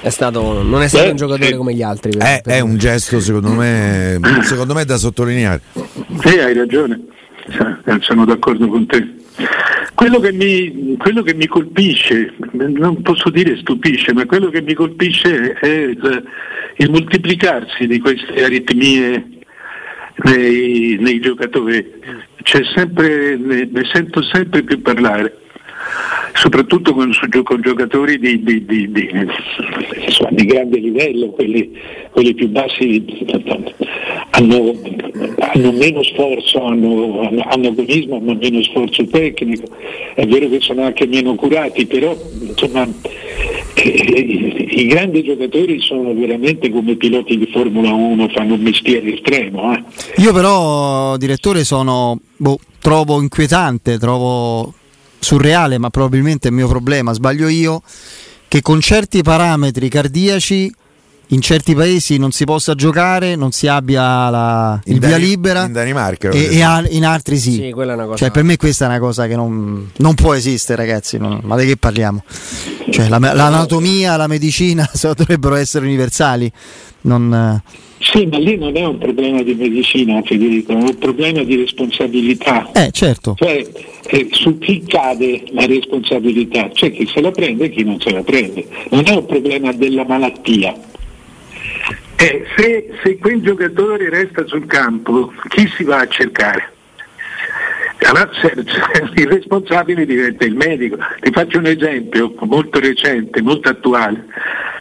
È 0.00 0.10
stato, 0.10 0.62
non 0.62 0.82
è 0.82 0.88
stato 0.88 1.04
Beh, 1.04 1.10
un 1.10 1.16
giocatore 1.16 1.56
come 1.56 1.74
gli 1.74 1.82
altri. 1.82 2.10
Per, 2.10 2.22
è, 2.22 2.40
per 2.42 2.54
è, 2.54 2.60
un 2.60 2.78
gesto 2.78 3.20
secondo 3.20 3.52
me, 3.52 4.18
secondo 4.42 4.74
me 4.74 4.84
da 4.84 4.96
sottolineare. 4.96 5.60
Sì, 6.24 6.38
hai 6.38 6.54
ragione, 6.54 7.00
sono 8.00 8.24
d'accordo 8.24 8.68
con 8.68 8.86
te. 8.86 9.14
Quello 9.94 10.20
che, 10.20 10.32
mi, 10.32 10.96
quello 10.96 11.22
che, 11.22 11.34
mi, 11.34 11.46
colpisce, 11.46 12.34
non 12.52 13.02
posso 13.02 13.30
dire 13.30 13.56
stupisce, 13.58 14.12
ma 14.12 14.26
quello 14.26 14.48
che 14.48 14.62
mi 14.62 14.74
colpisce 14.74 15.52
è 15.54 15.66
il, 15.66 16.24
il 16.76 16.90
moltiplicarsi 16.90 17.86
di 17.86 17.98
queste 17.98 18.44
aritmie 18.44 19.38
nei, 20.24 20.96
nei 21.00 21.20
giocatori. 21.20 21.84
Sempre, 22.74 23.36
ne, 23.36 23.68
ne, 23.70 23.84
sento 23.92 24.22
sempre 24.22 24.62
più 24.62 24.80
parlare, 24.80 25.36
soprattutto 26.38 26.94
con, 26.94 27.10
con 27.42 27.60
giocatori 27.60 28.18
di, 28.18 28.42
di, 28.42 28.64
di, 28.64 28.90
di, 28.92 30.44
grande 30.46 30.78
livello, 30.78 31.30
quelli, 31.30 31.72
quelli 32.10 32.32
più 32.34 32.48
bassi 32.48 33.04
hanno, 34.30 34.72
hanno 35.38 35.72
meno 35.72 36.02
sforzo, 36.04 36.62
hanno, 36.64 37.22
hanno, 37.22 37.44
hanno 37.48 37.68
agonismo, 37.68 38.16
hanno 38.16 38.34
meno 38.34 38.62
sforzo 38.62 39.04
tecnico, 39.06 39.64
è 40.14 40.26
vero 40.26 40.48
che 40.48 40.60
sono 40.60 40.84
anche 40.84 41.06
meno 41.06 41.34
curati, 41.34 41.86
però 41.86 42.16
insomma 42.40 42.88
i 43.82 44.86
grandi 44.86 45.24
giocatori 45.24 45.80
sono 45.80 46.14
veramente 46.14 46.70
come 46.70 46.94
piloti 46.94 47.36
di 47.36 47.48
Formula 47.52 47.92
1, 47.92 48.28
fanno 48.28 48.54
un 48.54 48.60
mestiere 48.60 49.14
estremo. 49.14 49.74
Eh. 49.74 49.82
Io 50.18 50.32
però, 50.32 51.16
direttore, 51.16 51.64
sono 51.64 52.18
boh, 52.36 52.58
trovo 52.80 53.20
inquietante, 53.20 53.98
trovo 53.98 54.72
surreale, 55.18 55.78
ma 55.78 55.90
probabilmente 55.90 56.48
è 56.48 56.50
il 56.50 56.56
mio 56.56 56.68
problema, 56.68 57.12
sbaglio 57.12 57.48
io, 57.48 57.82
che 58.48 58.62
con 58.62 58.80
certi 58.80 59.22
parametri 59.22 59.88
cardiaci 59.88 60.72
in 61.28 61.40
certi 61.42 61.74
paesi 61.74 62.16
non 62.16 62.30
si 62.30 62.44
possa 62.44 62.74
giocare, 62.74 63.36
non 63.36 63.52
si 63.52 63.66
abbia 63.66 64.30
la, 64.30 64.80
il 64.84 64.98
via 64.98 65.16
libera 65.16 65.64
in 65.64 65.72
Danimarca 65.72 66.30
e, 66.30 66.56
e 66.56 66.62
a, 66.62 66.82
in 66.88 67.04
altri 67.04 67.38
sì. 67.38 67.52
sì 67.52 67.70
cosa... 67.70 68.16
cioè, 68.16 68.30
per 68.30 68.44
me 68.44 68.56
questa 68.56 68.86
è 68.86 68.88
una 68.88 68.98
cosa 68.98 69.26
che 69.26 69.36
non, 69.36 69.90
non 69.96 70.14
può 70.14 70.32
esistere, 70.32 70.86
ragazzi. 70.86 71.18
Non, 71.18 71.40
ma 71.42 71.56
di 71.56 71.66
che 71.66 71.76
parliamo? 71.76 72.22
Cioè, 72.90 73.08
la, 73.08 73.18
l'anatomia, 73.18 74.16
la 74.16 74.26
medicina 74.26 74.88
dovrebbero 74.98 75.56
essere 75.56 75.84
universali. 75.84 76.50
Non, 77.02 77.60
sì, 78.00 78.26
ma 78.26 78.38
lì 78.38 78.56
non 78.56 78.76
è 78.76 78.84
un 78.84 78.98
problema 78.98 79.42
di 79.42 79.54
medicina, 79.54 80.22
Federico, 80.22 80.72
è 80.72 80.76
un 80.76 80.98
problema 80.98 81.42
di 81.42 81.56
responsabilità. 81.56 82.70
Eh, 82.72 82.90
certo. 82.92 83.34
Cioè, 83.36 83.66
eh, 84.06 84.28
su 84.30 84.58
chi 84.58 84.84
cade 84.86 85.44
la 85.50 85.66
responsabilità? 85.66 86.68
C'è 86.68 86.92
chi 86.92 87.06
se 87.06 87.20
la 87.20 87.30
prende 87.30 87.64
e 87.64 87.70
chi 87.70 87.82
non 87.82 88.00
se 88.00 88.10
la 88.10 88.22
prende. 88.22 88.66
Non 88.90 89.02
è 89.06 89.10
un 89.10 89.26
problema 89.26 89.72
della 89.72 90.04
malattia. 90.04 90.74
Eh, 92.16 92.44
se, 92.56 92.88
se 93.02 93.18
quel 93.18 93.40
giocatore 93.42 94.08
resta 94.10 94.46
sul 94.46 94.66
campo, 94.66 95.32
chi 95.48 95.68
si 95.76 95.84
va 95.84 95.98
a 95.98 96.08
cercare? 96.08 96.72
Allora, 98.00 98.30
il 99.16 99.26
responsabile 99.26 100.06
diventa 100.06 100.44
il 100.44 100.54
medico. 100.54 100.96
Ti 101.20 101.30
faccio 101.32 101.58
un 101.58 101.66
esempio 101.66 102.32
molto 102.40 102.78
recente, 102.78 103.42
molto 103.42 103.68
attuale. 103.68 104.24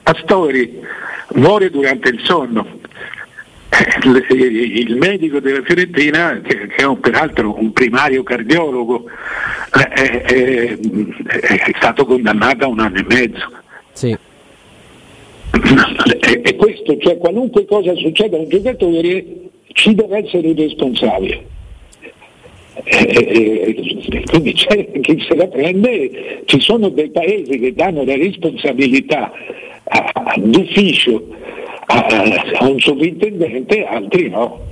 Astori 0.04 0.80
muore 1.34 1.70
durante 1.70 2.10
il 2.10 2.22
sonno. 2.24 2.77
Il 4.30 4.96
medico 4.96 5.40
della 5.40 5.62
Fiorentina, 5.62 6.42
che, 6.42 6.68
è 6.76 6.84
un, 6.84 7.00
peraltro 7.00 7.56
un 7.58 7.72
primario 7.74 8.24
cardiologo, 8.24 9.06
è, 9.72 9.88
è, 9.88 10.78
è, 10.78 11.72
stato 11.76 12.06
condannato 12.06 12.66
a 12.66 12.68
un 12.68 12.80
anno 12.80 12.98
e 12.98 13.06
mezzo. 13.08 13.52
Sì. 13.94 14.18
È, 15.50 16.56
questo, 16.56 16.98
cioè 16.98 17.18
qualunque 17.18 17.66
cosa 17.66 17.94
succeda 17.96 18.38
a 18.38 18.40
un 18.40 18.50
giocatore 18.50 19.26
ci 19.74 19.94
deve 19.94 20.26
essere 20.26 20.50
il 20.50 20.58
responsabile. 20.58 21.46
Eh, 22.84 24.24
quindi 24.30 24.54
c'è 24.54 24.92
chi 25.02 25.26
se 25.28 25.36
la 25.36 25.48
prende, 25.48 26.44
ci 26.46 26.60
sono 26.60 26.90
dei 26.90 27.10
paesi 27.10 27.60
che 27.60 27.74
danno 27.74 28.04
la 28.04 28.16
responsabilità 28.16 29.32
d'ufficio 30.36 31.28
a, 31.88 32.06
a 32.60 32.68
un 32.68 32.80
sovrintendente, 32.80 33.86
altri 33.86 34.30
no. 34.30 34.66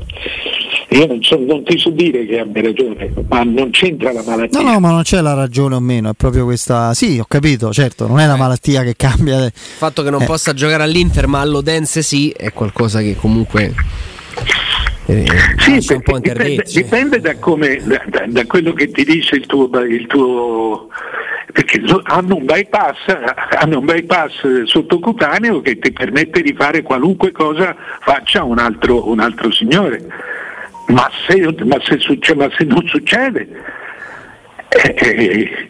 Io 0.90 1.08
non, 1.08 1.22
so, 1.22 1.38
non, 1.38 1.64
ti 1.64 1.78
so 1.78 1.90
dire 1.90 2.26
che 2.26 2.40
abbia 2.40 2.62
ragione, 2.62 3.12
ma 3.28 3.44
non 3.44 3.70
c'entra 3.72 4.14
la 4.14 4.24
malattia. 4.26 4.62
No, 4.62 4.72
no, 4.72 4.80
ma 4.80 4.92
non 4.92 5.02
c'è 5.02 5.20
la 5.20 5.34
ragione 5.34 5.76
o 5.76 5.80
meno, 5.80 6.12
è 6.12 6.14
proprio 6.14 6.46
questa. 6.46 6.94
Sì, 6.94 7.20
ho 7.20 7.26
capito, 7.28 7.74
certo, 7.74 8.08
non 8.08 8.20
è 8.20 8.26
la 8.26 8.36
eh. 8.36 8.38
malattia 8.38 8.84
che 8.84 8.96
cambia. 8.96 9.44
Il 9.44 9.52
fatto 9.54 10.04
che 10.04 10.10
non 10.10 10.22
eh. 10.22 10.26
possa 10.26 10.54
giocare 10.54 10.84
all'Inter, 10.84 11.28
ma 11.28 11.42
all'Odense 11.42 12.02
sì, 12.02 12.30
è 12.30 12.54
qualcosa 12.54 13.02
che 13.02 13.16
comunque. 13.16 13.74
Eh, 15.08 15.26
sì, 15.58 15.94
un 15.94 16.02
po 16.02 16.18
dipende, 16.18 16.64
dipende 16.72 17.20
da, 17.20 17.36
come, 17.38 17.80
da, 17.84 18.02
da, 18.08 18.26
da, 18.28 18.46
quello 18.46 18.74
che 18.74 18.90
ti 18.90 19.04
dice 19.04 19.36
il 19.36 19.46
tuo, 19.46 19.70
il 19.82 20.08
tuo 20.08 20.90
perché 21.56 21.82
hanno 22.04 22.36
un 22.36 22.46
bypass, 22.46 23.06
hanno 23.60 23.80
un 23.80 23.86
bypass 23.86 24.64
sottocutaneo 24.64 25.62
che 25.62 25.78
ti 25.80 25.94
permette 25.94 26.42
di 26.42 26.54
fare 26.54 26.82
qualunque 26.82 27.32
cosa 27.32 27.76
faccia 28.02 28.44
un 28.44 28.60
altro, 28.60 29.08
un 29.10 29.20
altro 29.20 29.52
signore. 29.52 30.06
Ma 30.88 31.10
se, 31.26 31.56
ma 31.64 31.80
se, 31.82 31.98
succede, 32.00 32.40
ma 32.40 32.54
se 32.58 32.64
non 32.66 32.86
succede, 32.88 33.48
eh, 34.68 34.96
eh, 34.98 35.70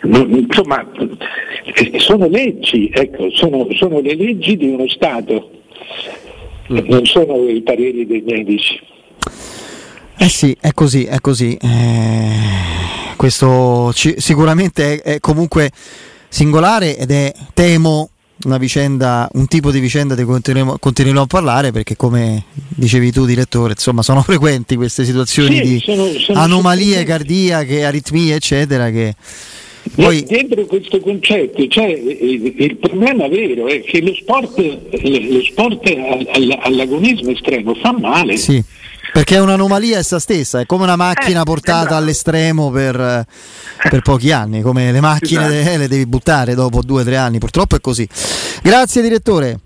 non, 0.00 0.28
insomma, 0.30 0.84
eh, 0.94 1.98
sono 1.98 2.26
leggi, 2.26 2.90
ecco, 2.92 3.30
sono, 3.30 3.68
sono 3.74 4.00
le 4.00 4.16
leggi 4.16 4.56
di 4.56 4.68
uno 4.68 4.88
Stato, 4.88 5.50
non 6.70 7.04
sono 7.04 7.48
i 7.48 7.62
pareri 7.62 8.06
dei 8.06 8.22
medici. 8.24 8.80
Eh 10.16 10.28
sì, 10.28 10.56
è 10.60 10.72
così, 10.72 11.04
è 11.04 11.18
così. 11.20 11.56
Eh, 11.60 13.14
questo 13.16 13.90
ci, 13.94 14.14
sicuramente 14.18 15.00
è, 15.00 15.14
è, 15.14 15.20
comunque 15.20 15.70
singolare 16.28 16.96
ed 16.96 17.10
è, 17.10 17.32
temo, 17.54 18.10
una 18.44 18.58
vicenda, 18.58 19.28
un 19.32 19.46
tipo 19.46 19.70
di 19.70 19.80
vicenda 19.80 20.14
di 20.14 20.22
cui 20.22 20.32
continueremo, 20.32 20.78
continueremo, 20.78 21.24
a 21.24 21.26
parlare 21.26 21.72
perché 21.72 21.96
come 21.96 22.44
dicevi 22.68 23.12
tu 23.12 23.26
direttore, 23.26 23.72
insomma 23.72 24.02
sono 24.02 24.22
frequenti 24.22 24.76
queste 24.76 25.04
situazioni 25.04 25.56
sì, 25.56 25.62
di 25.62 25.82
sono, 25.84 26.06
sono 26.18 26.38
anomalie 26.38 27.04
cardiache, 27.04 27.84
aritmie 27.84 28.34
eccetera 28.34 28.90
che 28.90 29.14
poi... 29.94 30.22
Dentro 30.24 30.64
questo 30.66 31.00
concetto 31.00 31.66
cioè, 31.68 31.86
il 31.86 32.76
problema 32.76 33.28
vero 33.28 33.66
è 33.66 33.82
che 33.82 34.00
lo 34.00 34.14
sport, 34.14 34.58
lo 34.58 35.42
sport 35.42 35.92
all'agonismo 36.62 37.30
estremo 37.30 37.74
fa 37.74 37.92
male. 37.92 38.36
Sì. 38.36 38.62
Perché 39.12 39.36
è 39.36 39.40
un'anomalia 39.40 39.98
essa 39.98 40.20
stessa, 40.20 40.60
è 40.60 40.66
come 40.66 40.84
una 40.84 40.94
macchina 40.94 41.40
eh, 41.40 41.44
portata 41.44 41.80
esatto. 41.80 41.94
all'estremo 41.96 42.70
per, 42.70 43.26
per, 43.88 44.02
pochi 44.02 44.30
anni, 44.30 44.62
come 44.62 44.92
le 44.92 45.00
macchine 45.00 45.60
esatto. 45.60 45.78
le 45.78 45.88
devi 45.88 46.06
buttare 46.06 46.54
dopo 46.54 46.80
due 46.82 47.00
o 47.00 47.04
tre 47.04 47.16
anni, 47.16 47.38
purtroppo 47.38 47.74
è 47.74 47.80
così. 47.80 48.06
Grazie 48.62 49.02
direttore. 49.02 49.58